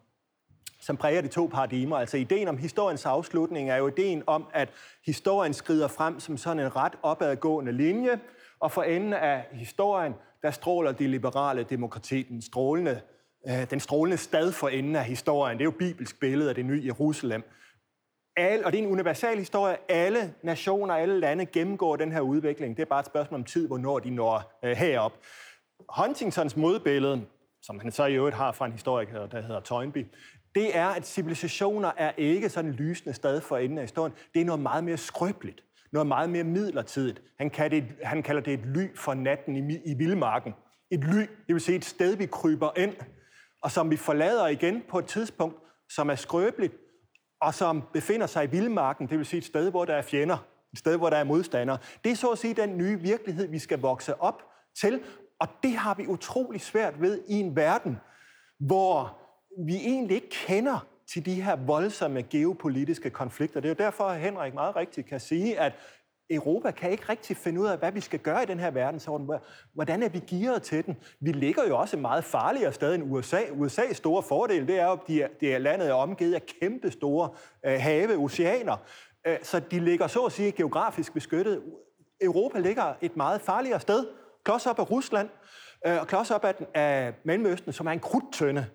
[0.81, 1.97] som præger de to paradigmer.
[1.97, 4.69] Altså, ideen om historiens afslutning er jo ideen om, at
[5.05, 8.19] historien skrider frem som sådan en ret opadgående linje,
[8.59, 13.12] og for enden af historien, der stråler det liberale demokrati, den strålende, øh,
[13.49, 15.57] Øh, den strålende stad for enden af historien.
[15.57, 17.43] Det er jo bibelsk billede af det nye Jerusalem.
[18.37, 19.77] Alle, og det er en universal historie.
[19.89, 22.77] Alle nationer, alle lande gennemgår den her udvikling.
[22.77, 25.13] Det er bare et spørgsmål om tid, hvornår de når øh, herop.
[25.97, 27.25] Huntingtons modbillede,
[27.61, 30.05] som han så i øvrigt har fra en historiker, der hedder Toynbee,
[30.55, 34.13] det er, at civilisationer er ikke sådan en lysende sted for enden af historien.
[34.33, 37.21] Det er noget meget mere skrøbeligt, noget meget mere midlertidigt.
[37.37, 40.53] Han, kan det, han kalder det et ly for natten i, i vildmarken.
[40.91, 42.93] Et ly, det vil sige et sted, vi kryber ind,
[43.63, 45.57] og som vi forlader igen på et tidspunkt,
[45.89, 46.73] som er skrøbeligt,
[47.41, 50.37] og som befinder sig i vildmarken, det vil sige et sted, hvor der er fjender,
[50.73, 51.77] et sted, hvor der er modstandere.
[52.03, 54.43] Det er så at sige den nye virkelighed, vi skal vokse op
[54.81, 55.01] til,
[55.39, 57.97] og det har vi utrolig svært ved i en verden,
[58.59, 59.19] hvor
[59.65, 63.59] vi egentlig ikke kender til de her voldsomme geopolitiske konflikter.
[63.59, 65.73] Det er jo derfor, at Henrik meget rigtigt kan sige, at
[66.29, 69.29] Europa kan ikke rigtig finde ud af, hvad vi skal gøre i den her verdensorden.
[69.73, 70.97] Hvordan er vi gearet til den?
[71.19, 73.39] Vi ligger jo også meget farligere sted end USA.
[73.39, 76.45] USA's store fordel, det er jo, at de er, det er landet er omgivet af
[76.45, 77.29] kæmpe store
[77.65, 78.77] øh, have, oceaner.
[79.27, 81.61] Øh, så de ligger så at sige geografisk beskyttet.
[82.21, 84.07] Europa ligger et meget farligere sted,
[84.43, 85.29] klods op af Rusland,
[85.87, 88.65] øh, og klods op af, af Mellemøsten, som er en krudtønde,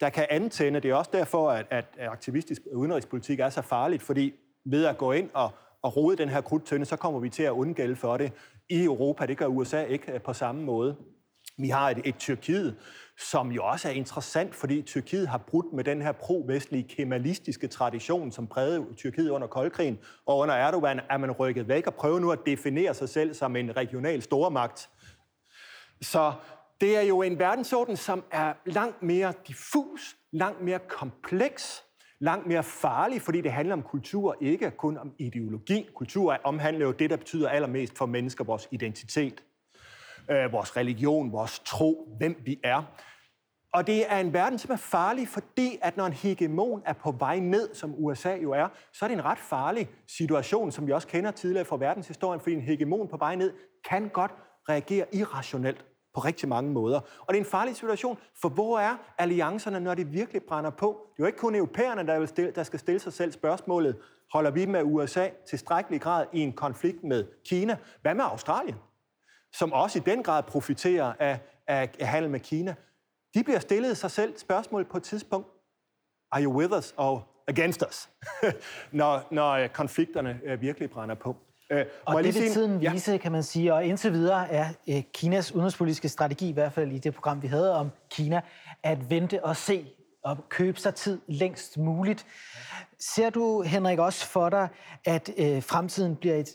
[0.00, 0.80] der kan antænde.
[0.80, 5.12] Det er også derfor, at, at aktivistisk udenrigspolitik er så farligt, fordi ved at gå
[5.12, 5.50] ind og
[5.86, 8.32] at rode den her krudtønde, så kommer vi til at undgælde for det
[8.68, 9.26] i Europa.
[9.26, 10.96] Det gør USA ikke øh, på samme måde.
[11.58, 12.76] Vi har et, et Tyrkiet,
[13.18, 18.32] som jo også er interessant, fordi Tyrkiet har brudt med den her pro-vestlige kemalistiske tradition,
[18.32, 19.98] som prægede Tyrkiet under koldkrigen.
[20.26, 23.56] Og under Erdogan er man rykket væk og prøver nu at definere sig selv som
[23.56, 24.88] en regional stormagt.
[26.02, 26.32] Så
[26.80, 31.85] det er jo en verdensorden, som er langt mere diffus, langt mere kompleks,
[32.20, 35.88] langt mere farlig, fordi det handler om kultur, ikke kun om ideologi.
[35.94, 39.42] Kultur omhandler jo det, der betyder allermest for mennesker, vores identitet,
[40.30, 42.82] øh, vores religion, vores tro, hvem vi er.
[43.74, 47.10] Og det er en verden, som er farlig, fordi at når en hegemon er på
[47.12, 50.92] vej ned, som USA jo er, så er det en ret farlig situation, som vi
[50.92, 53.52] også kender tidligere fra verdenshistorien, fordi en hegemon på vej ned
[53.88, 54.32] kan godt
[54.68, 55.84] reagere irrationelt
[56.16, 57.00] på rigtig mange måder.
[57.20, 61.06] Og det er en farlig situation, for hvor er alliancerne, når det virkelig brænder på?
[61.12, 63.96] Det er jo ikke kun europæerne, der, vil stille, der skal stille sig selv spørgsmålet,
[64.32, 67.76] holder vi med USA tilstrækkelig grad i en konflikt med Kina?
[68.02, 68.76] Hvad med Australien,
[69.52, 72.74] som også i den grad profiterer af, af, af handel med Kina?
[73.34, 75.48] De bliver stillet sig selv spørgsmål på et tidspunkt.
[76.32, 78.08] Are you with us or against us?
[79.00, 81.36] når, når konflikterne øh, virkelig brænder på.
[81.70, 83.18] Øh, og det vil tiden vise, ja.
[83.18, 86.98] kan man sige, og indtil videre er øh, Kinas udenrigspolitiske strategi, i hvert fald i
[86.98, 88.40] det program, vi havde om Kina,
[88.82, 89.86] at vente og se
[90.24, 92.26] og købe sig tid længst muligt.
[92.98, 94.68] Ser du, Henrik, også for dig,
[95.04, 96.48] at øh, fremtiden bliver et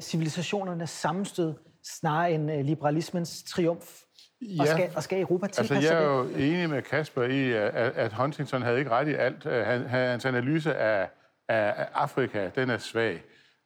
[0.00, 4.00] civilisationernes sammenstød, snarere end øh, liberalismens triumf?
[4.42, 4.62] Ja.
[4.62, 7.74] Og, skal, og skal Europa tilpasse altså, jeg er jo enig med Kasper i, at,
[7.74, 9.44] at Huntington havde ikke ret i alt.
[9.44, 11.10] Han, hans analyse af,
[11.48, 13.22] af Afrika, den er svag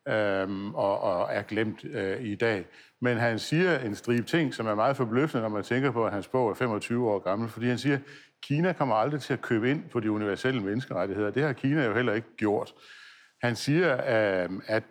[0.09, 2.67] øhm, og, og er glemt øh, i dag.
[3.01, 6.13] Men han siger en stribe ting, som er meget forbløffende, når man tænker på, at
[6.13, 7.99] hans bog er 25 år gammel, fordi han siger,
[8.43, 11.31] Kina kommer aldrig til at købe ind på de universelle menneskerettigheder.
[11.31, 12.75] Det har Kina jo heller ikke gjort.
[13.43, 14.85] Han siger, øh, at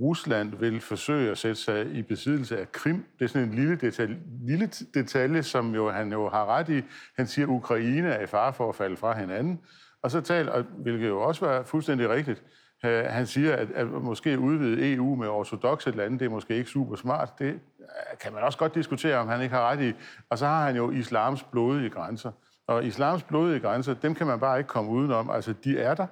[0.00, 3.04] Rusland vil forsøge at sætte sig i besiddelse af Krim.
[3.18, 6.82] Det er sådan en lille detalje, lille detalje som jo, han jo har ret i.
[7.16, 9.60] Han siger, at Ukraine er i fare for at falde fra hinanden.
[10.02, 12.42] Og så taler, hvilket jo også var fuldstændig rigtigt,
[12.84, 16.70] Øh, han siger, at, at måske udvide EU med ortodoxe lande, det er måske ikke
[16.70, 17.38] super smart.
[17.38, 19.92] Det øh, kan man også godt diskutere, om han ikke har ret i.
[20.30, 22.32] Og så har han jo islams blodige grænser.
[22.66, 25.30] Og islams blodige grænser, dem kan man bare ikke komme udenom.
[25.30, 26.06] Altså, de er der.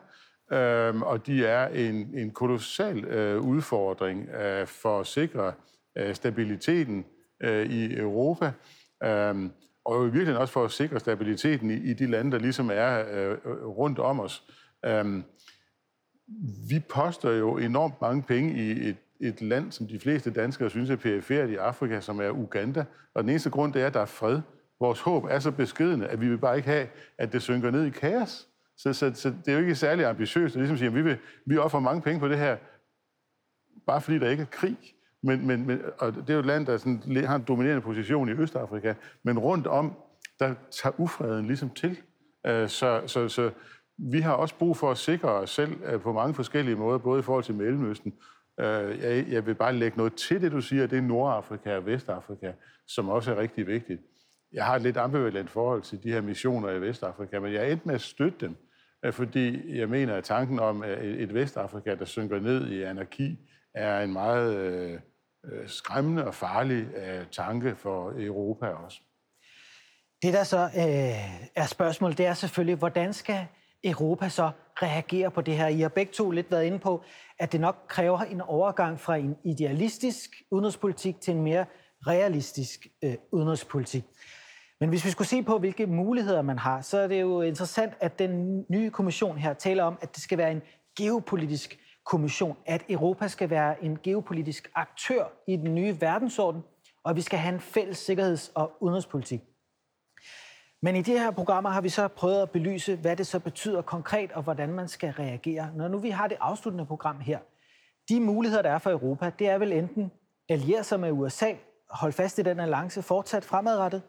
[0.52, 5.52] Øhm, og de er en, en kolossal øh, udfordring øh, for at sikre
[5.98, 7.04] øh, stabiliteten
[7.42, 8.52] øh, i Europa.
[9.04, 9.52] Øhm,
[9.84, 13.04] og i virkeligheden også for at sikre stabiliteten i, i de lande, der ligesom er
[13.12, 14.44] øh, rundt om os.
[14.86, 15.24] Øhm,
[16.68, 20.90] vi poster jo enormt mange penge i et, et land, som de fleste danskere synes
[20.90, 22.84] er perifært i Afrika, som er Uganda.
[23.14, 24.40] Og den eneste grund, det er, at der er fred.
[24.80, 26.86] Vores håb er så beskedende, at vi vil bare ikke have,
[27.18, 28.48] at det synker ned i kaos.
[28.76, 30.54] Så, så, så det er jo ikke særlig ambitiøst.
[30.54, 32.56] at ligesom sige, at vi, vil, vi offrer mange penge på det her,
[33.86, 34.76] bare fordi der ikke er krig.
[35.22, 38.28] Men, men, men, og det er jo et land, der sådan, har en dominerende position
[38.28, 39.94] i Østafrika, men rundt om,
[40.38, 41.98] der tager ufreden ligesom til.
[42.46, 43.50] Øh, så, så, så
[44.02, 47.20] vi har også brug for at sikre os selv øh, på mange forskellige måder, både
[47.20, 48.14] i forhold til Mellemøsten.
[48.60, 52.52] Øh, jeg vil bare lægge noget til det, du siger, det er Nordafrika og Vestafrika,
[52.86, 54.00] som også er rigtig vigtigt.
[54.52, 57.72] Jeg har et lidt ambivalent forhold til de her missioner i Vestafrika, men jeg er
[57.72, 58.56] endt med at støtte dem,
[59.04, 63.38] øh, fordi jeg mener, at tanken om et Vestafrika, der synker ned i anarki,
[63.74, 64.98] er en meget øh,
[65.66, 66.86] skræmmende og farlig
[67.32, 69.00] tanke for Europa også.
[70.22, 73.46] Det, der så øh, er spørgsmålet, det er selvfølgelig, hvordan skal
[73.84, 74.50] Europa så
[74.82, 75.66] reagerer på det her.
[75.66, 77.02] I har begge to lidt været inde på,
[77.38, 81.66] at det nok kræver en overgang fra en idealistisk udenrigspolitik til en mere
[82.06, 84.04] realistisk øh, udenrigspolitik.
[84.80, 87.92] Men hvis vi skulle se på, hvilke muligheder man har, så er det jo interessant,
[88.00, 90.62] at den nye kommission her taler om, at det skal være en
[90.98, 96.62] geopolitisk kommission, at Europa skal være en geopolitisk aktør i den nye verdensorden,
[97.04, 99.40] og at vi skal have en fælles sikkerheds- og udenrigspolitik.
[100.82, 103.82] Men i de her programmer har vi så prøvet at belyse, hvad det så betyder
[103.82, 105.70] konkret, og hvordan man skal reagere.
[105.76, 107.38] Når nu vi har det afsluttende program her,
[108.08, 110.12] de muligheder, der er for Europa, det er vel enten
[110.48, 111.52] alliere sig med USA,
[111.90, 114.02] holde fast i den alliance fortsat fremadrettet,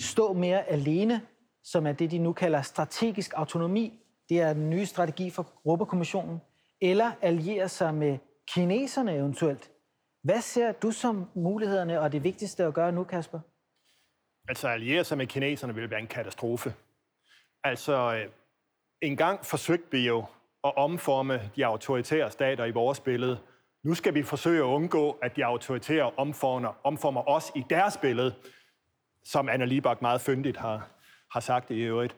[0.00, 1.20] stå mere alene,
[1.64, 4.00] som er det, de nu kalder strategisk autonomi.
[4.28, 6.40] Det er den nye strategi for Europakommissionen.
[6.80, 9.70] Eller alliere sig med kineserne eventuelt.
[10.22, 13.40] Hvad ser du som mulighederne og det vigtigste at gøre nu, Kasper?
[14.48, 16.74] Altså, alliere sig med kineserne ville være en katastrofe.
[17.64, 18.30] Altså, øh,
[19.00, 20.24] en gang forsøgte vi jo
[20.64, 23.38] at omforme de autoritære stater i vores billede.
[23.82, 28.34] Nu skal vi forsøge at undgå, at de autoritære omformer, omformer os i deres billede,
[29.24, 30.88] som Anna Libak meget fyndigt har,
[31.32, 32.16] har sagt i øvrigt.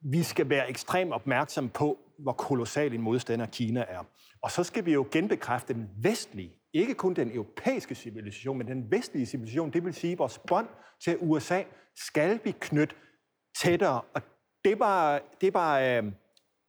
[0.00, 4.04] Vi skal være ekstremt opmærksom på, hvor kolossal en modstander Kina er.
[4.42, 8.90] Og så skal vi jo genbekræfte den vestlige ikke kun den europæiske civilisation, men den
[8.90, 10.68] vestlige civilisation, det vil sige vores bånd
[11.00, 11.62] til USA,
[11.96, 12.94] skal vi knytte
[13.58, 14.00] tættere.
[14.14, 14.22] Og
[14.64, 16.12] det var, det var øh,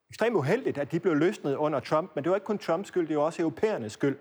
[0.10, 3.08] ekstremt uheldigt, at de blev løsnet under Trump, men det var ikke kun Trumps skyld,
[3.08, 4.18] det var også europæernes skyld.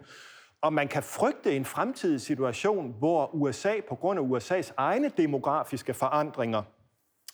[0.62, 5.94] Og man kan frygte en fremtidig situation, hvor USA, på grund af USA's egne demografiske
[5.94, 6.62] forandringer,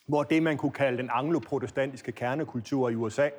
[0.08, 3.30] hvor det, man kunne kalde den angloprotestantiske kernekultur i USA,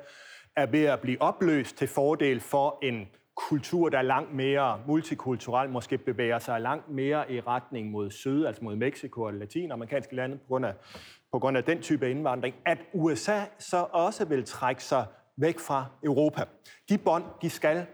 [0.56, 5.70] er ved at blive opløst til fordel for en kultur, der er langt mere multikulturel,
[5.70, 10.36] måske bevæger sig langt mere i retning mod syd, altså mod Mexico og latinamerikanske lande,
[10.36, 10.74] på grund, af,
[11.32, 15.86] på grund af den type indvandring, at USA så også vil trække sig væk fra
[16.04, 16.44] Europa.
[16.88, 17.86] De bånd, de skal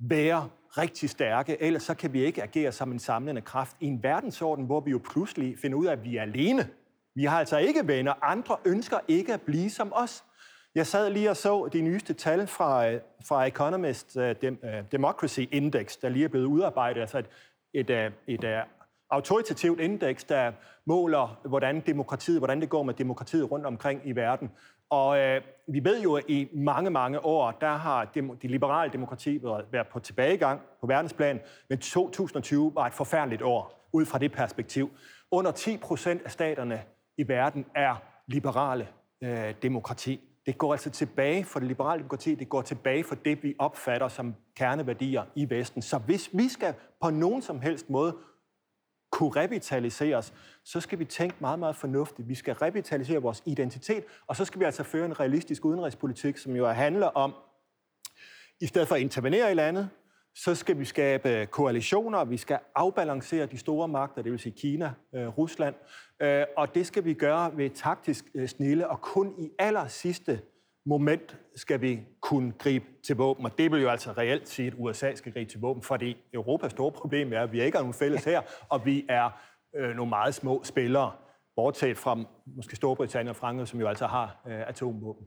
[0.00, 0.48] være
[0.78, 4.64] rigtig stærke, ellers så kan vi ikke agere som en samlende kraft i en verdensorden,
[4.64, 6.68] hvor vi jo pludselig finder ud af, at vi er alene.
[7.14, 8.14] Vi har altså ikke venner.
[8.22, 10.24] Andre ønsker ikke at blive som os.
[10.76, 14.68] Jeg sad lige og så de nyeste tal fra, øh, fra Economist uh, Dem, uh,
[14.92, 17.26] Democracy Index, der lige er blevet udarbejdet, altså et,
[17.74, 18.64] et, et, et
[19.10, 20.52] autoritativt indeks, der
[20.86, 24.50] måler, hvordan demokratiet, hvordan det går med demokratiet rundt omkring i verden.
[24.90, 28.92] Og øh, vi ved jo, at i mange, mange år, der har dem, de liberale
[28.92, 34.32] demokrati været på tilbagegang på verdensplan, men 2020 var et forfærdeligt år ud fra det
[34.32, 34.90] perspektiv.
[35.30, 36.82] Under 10 procent af staterne
[37.18, 38.88] i verden er liberale
[39.22, 40.20] øh, demokrati.
[40.46, 44.08] Det går altså tilbage for det liberale demokrati, det går tilbage for det, vi opfatter
[44.08, 45.82] som kerneværdier i Vesten.
[45.82, 48.16] Så hvis vi skal på nogen som helst måde
[49.10, 52.28] kunne revitaliseres, så skal vi tænke meget, meget fornuftigt.
[52.28, 56.56] Vi skal revitalisere vores identitet, og så skal vi altså føre en realistisk udenrigspolitik, som
[56.56, 57.34] jo handler om,
[58.60, 59.88] i stedet for at intervenere i landet,
[60.36, 64.92] så skal vi skabe koalitioner, vi skal afbalancere de store magter, det vil sige Kina,
[65.14, 65.74] øh, Rusland,
[66.22, 70.40] øh, og det skal vi gøre ved taktisk øh, snille, og kun i aller sidste
[70.86, 74.74] moment skal vi kunne gribe til våben, og det vil jo altså reelt sige, at
[74.78, 77.94] USA skal gribe til våben, fordi Europas store problem er, at vi ikke har nogen
[77.94, 79.30] fælles her, og vi er
[79.76, 81.12] øh, nogle meget små spillere,
[81.56, 85.26] bortset fra måske Storbritannien og Frankrig, som jo altså har øh, atomvåben.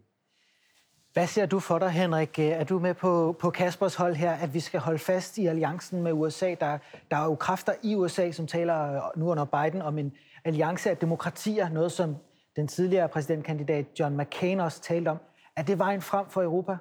[1.13, 2.39] Hvad ser du for dig, Henrik?
[2.39, 6.03] Er du med på, på Kaspers hold her, at vi skal holde fast i alliancen
[6.03, 6.55] med USA?
[6.59, 6.77] Der,
[7.11, 10.13] der er jo kræfter i USA, som taler nu under Biden om en
[10.45, 12.15] alliance af demokratier, noget som
[12.55, 15.17] den tidligere præsidentkandidat John McCain også talte om.
[15.55, 16.77] Er det vejen frem for Europa?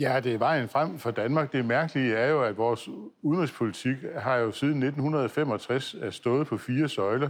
[0.00, 1.52] Ja, det er vejen frem for Danmark.
[1.52, 2.88] Det mærkelige er jo, at vores
[3.22, 7.28] udenrigspolitik har jo siden 1965 stået på fire søjler.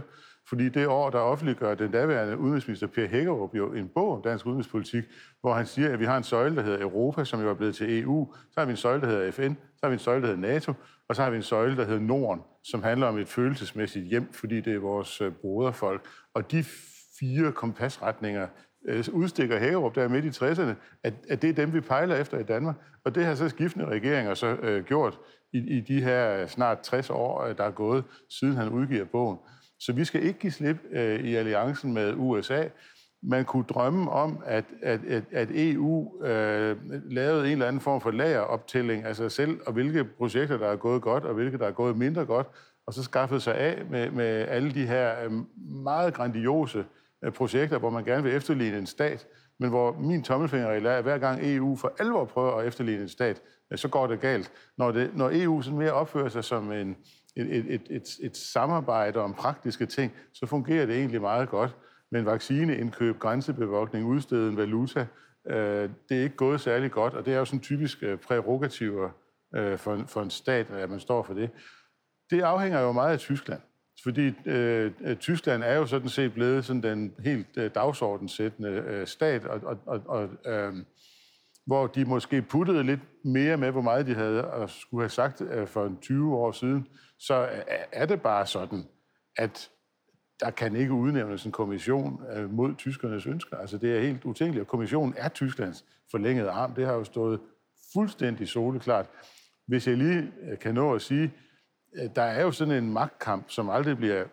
[0.51, 4.45] Fordi det år, der offentliggør den daværende udenrigsminister Per Hækkerup jo en bog om dansk
[4.45, 5.03] udenrigspolitik,
[5.41, 7.75] hvor han siger, at vi har en søjle, der hedder Europa, som jo er blevet
[7.75, 8.33] til EU.
[8.33, 9.53] Så har vi en søjle, der hedder FN.
[9.53, 10.73] Så har vi en søjle, der hedder NATO.
[11.09, 14.33] Og så har vi en søjle, der hedder Norden, som handler om et følelsesmæssigt hjem,
[14.33, 16.07] fordi det er vores øh, broderfolk.
[16.33, 16.63] Og de
[17.19, 18.47] fire kompasretninger
[18.87, 22.39] øh, udstikker Hækkerup der midt i 60'erne, at, at det er dem, vi pejler efter
[22.39, 22.75] i Danmark.
[23.03, 25.19] Og det har så skiftende regeringer så øh, gjort
[25.53, 29.37] i, i de her snart 60 år, øh, der er gået, siden han udgiver bogen.
[29.81, 32.63] Så vi skal ikke give slip øh, i alliancen med USA.
[33.23, 36.77] Man kunne drømme om, at, at, at, at EU øh,
[37.11, 40.75] lavede en eller anden form for lageroptælling af sig selv, og hvilke projekter, der er
[40.75, 42.47] gået godt, og hvilke, der er gået mindre godt,
[42.87, 45.31] og så skaffede sig af med, med alle de her øh,
[45.83, 46.85] meget grandiose
[47.23, 49.27] øh, projekter, hvor man gerne vil efterligne en stat,
[49.59, 53.09] men hvor min tommelfinger er, at hver gang EU for alvor prøver at efterligne en
[53.09, 53.41] stat,
[53.71, 54.51] øh, så går det galt.
[54.77, 56.97] Når, det, når EU sådan mere opfører sig som en,
[57.35, 61.75] et, et, et, et samarbejde om praktiske ting, så fungerer det egentlig meget godt.
[62.11, 65.07] Men vaccineindkøb, grænsebevogtning, udsteden valuta,
[65.47, 69.09] øh, det er ikke gået særlig godt, og det er jo sådan typisk øh, prerogativer
[69.55, 71.49] øh, for, for en stat, at man står for det.
[72.29, 73.61] Det afhænger jo meget af Tyskland,
[74.03, 79.07] fordi øh, øh Tyskland er jo sådan set blevet sådan den helt øh, dagsordensættende øh,
[79.07, 80.73] stat, og, og, og, og øh,
[81.65, 85.41] hvor de måske puttede lidt mere med, hvor meget de havde at skulle have sagt
[85.41, 86.87] øh, for 20 år siden,
[87.19, 88.87] så øh, er det bare sådan,
[89.37, 89.69] at
[90.39, 93.57] der kan ikke udnævnes en kommission øh, mod tyskernes ønsker.
[93.57, 96.73] Altså det er helt utænkeligt, og kommissionen er Tysklands forlængede arm.
[96.73, 97.39] Det har jo stået
[97.93, 99.05] fuldstændig soleklart.
[99.67, 101.33] Hvis jeg lige kan nå at sige,
[102.15, 104.25] der er jo sådan en magtkamp, som aldrig bliver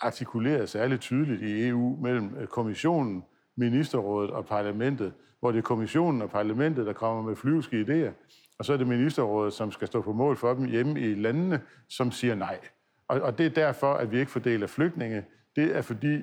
[0.00, 3.24] artikuleret særligt tydeligt i EU mellem kommissionen,
[3.56, 5.12] ministerrådet og parlamentet,
[5.44, 8.12] hvor det er kommissionen og parlamentet, der kommer med flyvske idéer,
[8.58, 11.60] og så er det ministerrådet, som skal stå på mål for dem hjemme i landene,
[11.88, 12.60] som siger nej.
[13.08, 15.24] Og, og det er derfor, at vi ikke fordeler flygtninge.
[15.56, 16.22] Det er fordi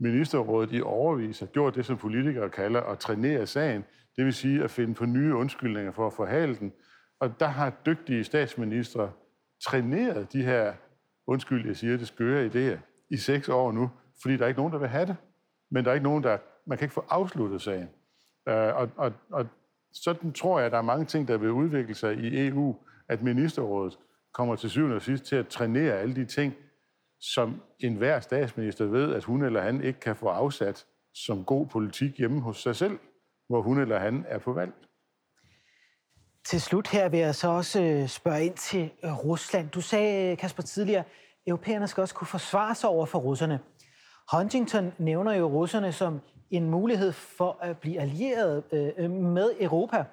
[0.00, 3.84] ministerrådet i overvis har gjort det, som politikere kalder at trænere sagen.
[4.16, 6.72] Det vil sige at finde på nye undskyldninger for at forhale den.
[7.20, 9.10] Og der har dygtige statsministre
[9.66, 10.72] træneret de her,
[11.26, 12.78] undskyld, jeg siger det, skøre idéer
[13.10, 13.90] i seks år nu,
[14.22, 15.16] fordi der er ikke nogen, der vil have det.
[15.70, 16.38] Men der er ikke nogen, der...
[16.66, 17.88] Man kan ikke få afsluttet sagen.
[18.50, 19.46] Øh, og, og, og
[19.92, 22.76] sådan tror jeg, at der er mange ting, der vil udvikle sig i EU,
[23.08, 23.98] at ministerrådet
[24.32, 26.54] kommer til syvende og sidst til at trænere alle de ting,
[27.20, 32.18] som enhver statsminister ved, at hun eller han ikke kan få afsat som god politik
[32.18, 32.98] hjemme hos sig selv,
[33.48, 34.72] hvor hun eller han er på valg.
[36.44, 39.68] Til slut her vil jeg så også øh, spørge ind til øh, Rusland.
[39.68, 41.06] Du sagde, Kasper, tidligere, at
[41.46, 43.60] europæerne skal også kunne forsvare sig over for russerne.
[44.32, 46.20] Huntington nævner jo russerne som
[46.50, 50.04] en mulighed for at blive allieret øh, øh, med Europa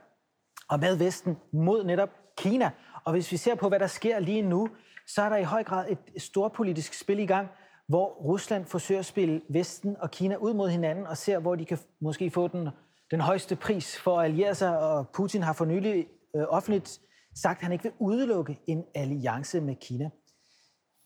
[0.69, 2.71] og med Vesten mod netop Kina.
[3.05, 4.69] Og hvis vi ser på, hvad der sker lige nu,
[5.07, 7.47] så er der i høj grad et storpolitisk spil i gang,
[7.87, 11.65] hvor Rusland forsøger at spille Vesten og Kina ud mod hinanden og ser, hvor de
[11.65, 12.69] kan måske få den,
[13.11, 14.79] den højeste pris for at alliere sig.
[14.79, 17.01] Og Putin har for nylig øh, offentligt
[17.35, 20.09] sagt, at han ikke vil udelukke en alliance med Kina.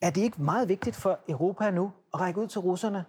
[0.01, 3.05] Er det ikke meget vigtigt for Europa nu at række ud til russerne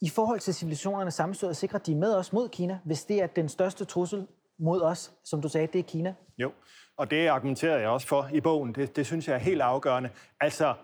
[0.00, 3.04] i forhold til civilisationerne sammenstød og sikre, at de er med os mod Kina, hvis
[3.04, 4.26] det er den største trussel
[4.58, 6.14] mod os, som du sagde, det er Kina?
[6.38, 6.52] Jo,
[6.96, 8.74] og det argumenterer jeg også for i bogen.
[8.74, 10.10] Det, det synes jeg er helt afgørende.
[10.40, 10.74] Altså,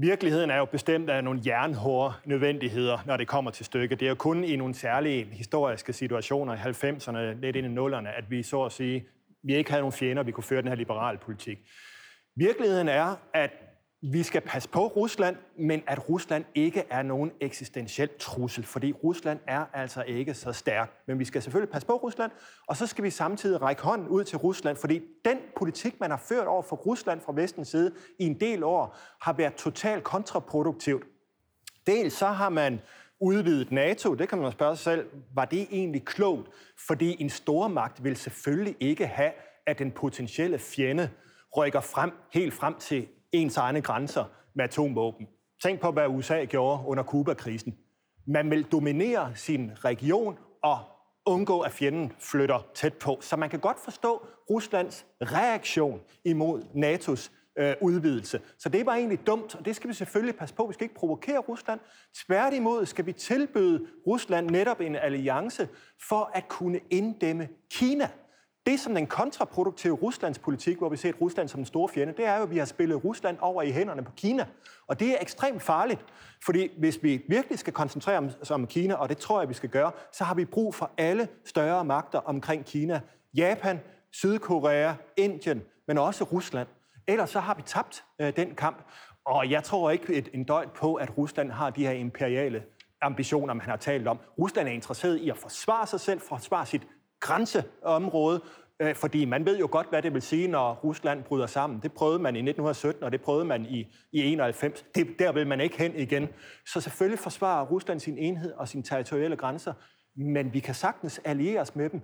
[0.00, 4.00] Virkeligheden er jo bestemt af nogle jernhårde nødvendigheder, når det kommer til stykket.
[4.00, 8.08] Det er jo kun i nogle særlige historiske situationer i 90'erne, lidt ind i 0'erne,
[8.08, 9.06] at vi så at sige,
[9.42, 11.58] vi ikke havde nogen fjender, vi kunne føre den her liberale politik.
[12.36, 13.50] Virkeligheden er, at
[14.02, 19.38] vi skal passe på Rusland, men at Rusland ikke er nogen eksistentiel trussel, fordi Rusland
[19.46, 21.02] er altså ikke så stærk.
[21.06, 22.30] Men vi skal selvfølgelig passe på Rusland,
[22.66, 26.22] og så skal vi samtidig række hånden ud til Rusland, fordi den politik, man har
[26.28, 31.04] ført over for Rusland fra vestens side i en del år, har været totalt kontraproduktivt.
[31.86, 32.80] Dels så har man
[33.20, 36.48] udvidet NATO, det kan man spørge sig selv, var det egentlig klogt?
[36.86, 39.32] Fordi en stormagt vil selvfølgelig ikke have,
[39.66, 41.10] at den potentielle fjende
[41.56, 44.24] rykker frem, helt frem til ens egne grænser
[44.54, 45.28] med atomvåben.
[45.62, 47.78] Tænk på, hvad USA gjorde under Kuba-krisen.
[48.26, 50.78] Man vil dominere sin region og
[51.26, 53.18] undgå, at fjenden flytter tæt på.
[53.20, 58.40] Så man kan godt forstå Ruslands reaktion imod NATO's øh, udvidelse.
[58.58, 60.66] Så det var egentlig dumt, og det skal vi selvfølgelig passe på.
[60.66, 61.80] Vi skal ikke provokere Rusland.
[62.26, 65.68] Tværtimod skal vi tilbyde Rusland netop en alliance
[66.08, 68.08] for at kunne inddæmme Kina.
[68.68, 72.24] Det, som den kontraproduktive Ruslands politik, hvor vi ser Rusland som en store fjende, det
[72.24, 74.46] er jo, at vi har spillet Rusland over i hænderne på Kina.
[74.86, 76.04] Og det er ekstremt farligt,
[76.44, 79.68] fordi hvis vi virkelig skal koncentrere os om Kina, og det tror jeg, vi skal
[79.68, 83.00] gøre, så har vi brug for alle større magter omkring Kina.
[83.34, 83.80] Japan,
[84.12, 86.68] Sydkorea, Indien, men også Rusland.
[87.06, 88.76] Ellers så har vi tabt øh, den kamp.
[89.24, 92.62] Og jeg tror ikke et, en døjt på, at Rusland har de her imperiale
[93.00, 94.18] ambitioner, man har talt om.
[94.38, 96.86] Rusland er interesseret i at forsvare sig selv, forsvare sit
[97.20, 98.40] grænseområde,
[98.80, 101.80] øh, fordi man ved jo godt, hvad det vil sige, når Rusland bryder sammen.
[101.82, 104.84] Det prøvede man i 1917, og det prøvede man i, i 91.
[104.94, 106.28] Det, der vil man ikke hen igen.
[106.66, 109.72] Så selvfølgelig forsvarer Rusland sin enhed og sine territoriale grænser,
[110.16, 112.00] men vi kan sagtens alliere os med dem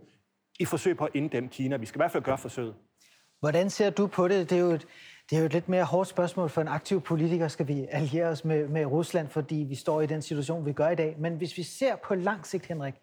[0.61, 1.77] i forsøg på at inddæmme Kina.
[1.77, 2.75] Vi skal i hvert fald gøre forsøget.
[3.41, 4.51] Hvordan ser du på det?
[4.51, 4.87] Det er jo et,
[5.31, 7.49] det er jo et lidt mere hårdt spørgsmål for en aktiv politiker.
[7.49, 10.89] Skal vi alliere os med, med Rusland, fordi vi står i den situation, vi gør
[10.89, 11.17] i dag?
[11.19, 12.95] Men hvis vi ser på lang sigt, Henrik,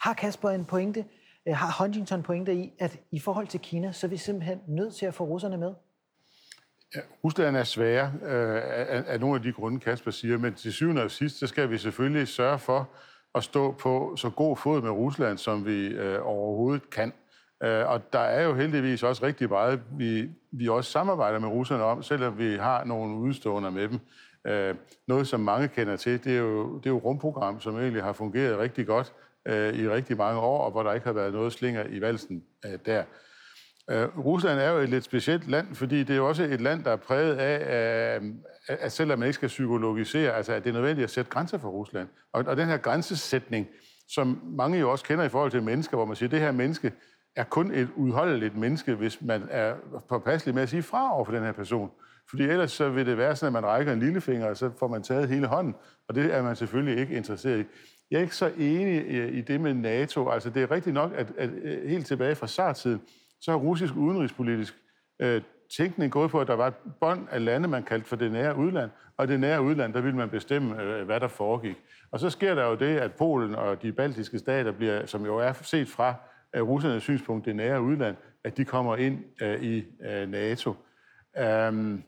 [0.00, 1.04] har Kasper en pointe?
[1.48, 4.94] Øh, har Huntington pointer i, at i forhold til Kina, så er vi simpelthen nødt
[4.94, 5.74] til at få russerne med?
[6.94, 10.72] Ja, Rusland er svære øh, af, af nogle af de grunde, Kasper siger, men til
[10.72, 12.88] syvende og sidst, så skal vi selvfølgelig sørge for
[13.34, 17.12] at stå på så god fod med Rusland, som vi øh, overhovedet kan.
[17.62, 21.82] Øh, og der er jo heldigvis også rigtig meget, vi, vi også samarbejder med russerne
[21.82, 24.00] om, selvom vi har nogle udstående med dem.
[24.46, 24.74] Øh,
[25.08, 28.12] noget, som mange kender til, det er jo, det er jo rumprogram, som egentlig har
[28.12, 29.12] fungeret rigtig godt
[29.46, 32.44] øh, i rigtig mange år, og hvor der ikke har været noget slinger i valsen
[32.66, 33.04] øh, der.
[33.90, 36.84] Øh, Rusland er jo et lidt specielt land, fordi det er jo også et land,
[36.84, 38.34] der er præget af, øh,
[38.68, 41.68] at selvom man ikke skal psykologisere, altså at det er nødvendigt at sætte grænser for
[41.68, 42.08] Rusland.
[42.32, 43.68] Og, og den her grænsesætning,
[44.08, 46.52] som mange jo også kender i forhold til mennesker, hvor man siger, at det her
[46.52, 46.92] menneske
[47.36, 49.74] er kun et udholdeligt menneske, hvis man er
[50.08, 51.90] påpasselig med at sige fra over for den her person.
[52.30, 54.88] Fordi ellers så vil det være sådan, at man rækker en lillefinger, og så får
[54.88, 55.74] man taget hele hånden.
[56.08, 57.64] Og det er man selvfølgelig ikke interesseret i.
[58.12, 60.28] Jeg er ikke så enig øh, i det med NATO.
[60.28, 63.00] Altså, det er rigtigt nok, at, at øh, helt tilbage fra SAR-tiden,
[63.40, 64.74] så har russisk udenrigspolitisk
[65.20, 65.42] øh,
[65.76, 68.56] tænkning gået på, at der var et bånd af lande, man kaldte for det nære
[68.56, 71.76] udland, og det nære udland, der ville man bestemme, øh, hvad der foregik.
[72.10, 75.36] Og så sker der jo det, at Polen og de baltiske stater bliver, som jo
[75.36, 76.14] er set fra
[76.54, 80.74] øh, russernes synspunkt, det nære udland, at de kommer ind øh, i øh, NATO.
[81.68, 82.02] Um,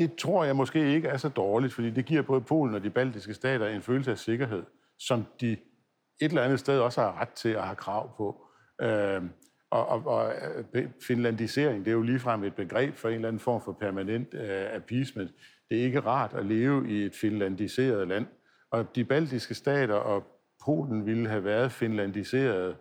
[0.00, 2.90] det tror jeg måske ikke er så dårligt, fordi det giver både Polen og de
[2.90, 4.62] baltiske stater en følelse af sikkerhed,
[4.98, 8.46] som de et eller andet sted også har ret til at have krav på.
[8.82, 9.22] Øh,
[9.70, 10.32] og, og, og
[10.74, 14.34] øh, finlandisering, det er jo ligefrem et begreb for en eller anden form for permanent
[14.34, 15.30] øh, appeasement.
[15.70, 18.26] Det er ikke rart at leve i et finlandiseret land.
[18.70, 20.24] Og de baltiske stater og
[20.64, 22.76] Polen ville have været finlandiseret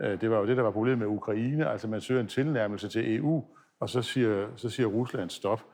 [0.00, 1.70] Øh, det var jo det, der var problemet med Ukraine.
[1.70, 3.44] Altså man søger en tilnærmelse til EU,
[3.80, 5.64] og så siger, så siger Rusland stop.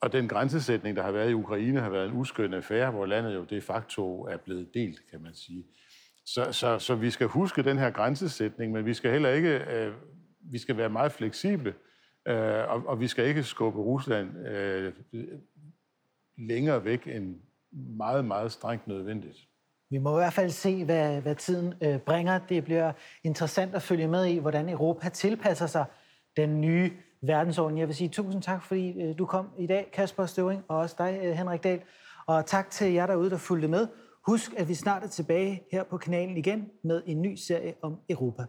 [0.00, 3.34] Og den grænsesætning, der har været i Ukraine, har været en uskøn affære, hvor landet
[3.34, 5.64] jo de facto er blevet delt, kan man sige.
[6.26, 9.92] Så, så, så vi skal huske den her grænsesætning, men vi skal heller ikke, øh,
[10.40, 11.74] vi skal være meget fleksible,
[12.28, 14.92] øh, og, og vi skal ikke skubbe Rusland øh,
[16.38, 17.36] længere væk end
[17.72, 19.38] meget, meget strengt nødvendigt.
[19.90, 22.38] Vi må i hvert fald se, hvad, hvad tiden øh, bringer.
[22.48, 22.92] Det bliver
[23.24, 25.84] interessant at følge med i, hvordan Europa tilpasser sig
[26.36, 26.92] den nye
[27.22, 27.78] verdensorden.
[27.78, 30.94] Jeg vil sige tusind tak, fordi øh, du kom i dag, Kasper Støvring, og også
[30.98, 31.80] dig, øh, Henrik Dahl.
[32.26, 33.88] Og tak til jer derude, der fulgte med.
[34.26, 37.96] Husk, at vi snart er tilbage her på kanalen igen med en ny serie om
[38.08, 38.44] Europa.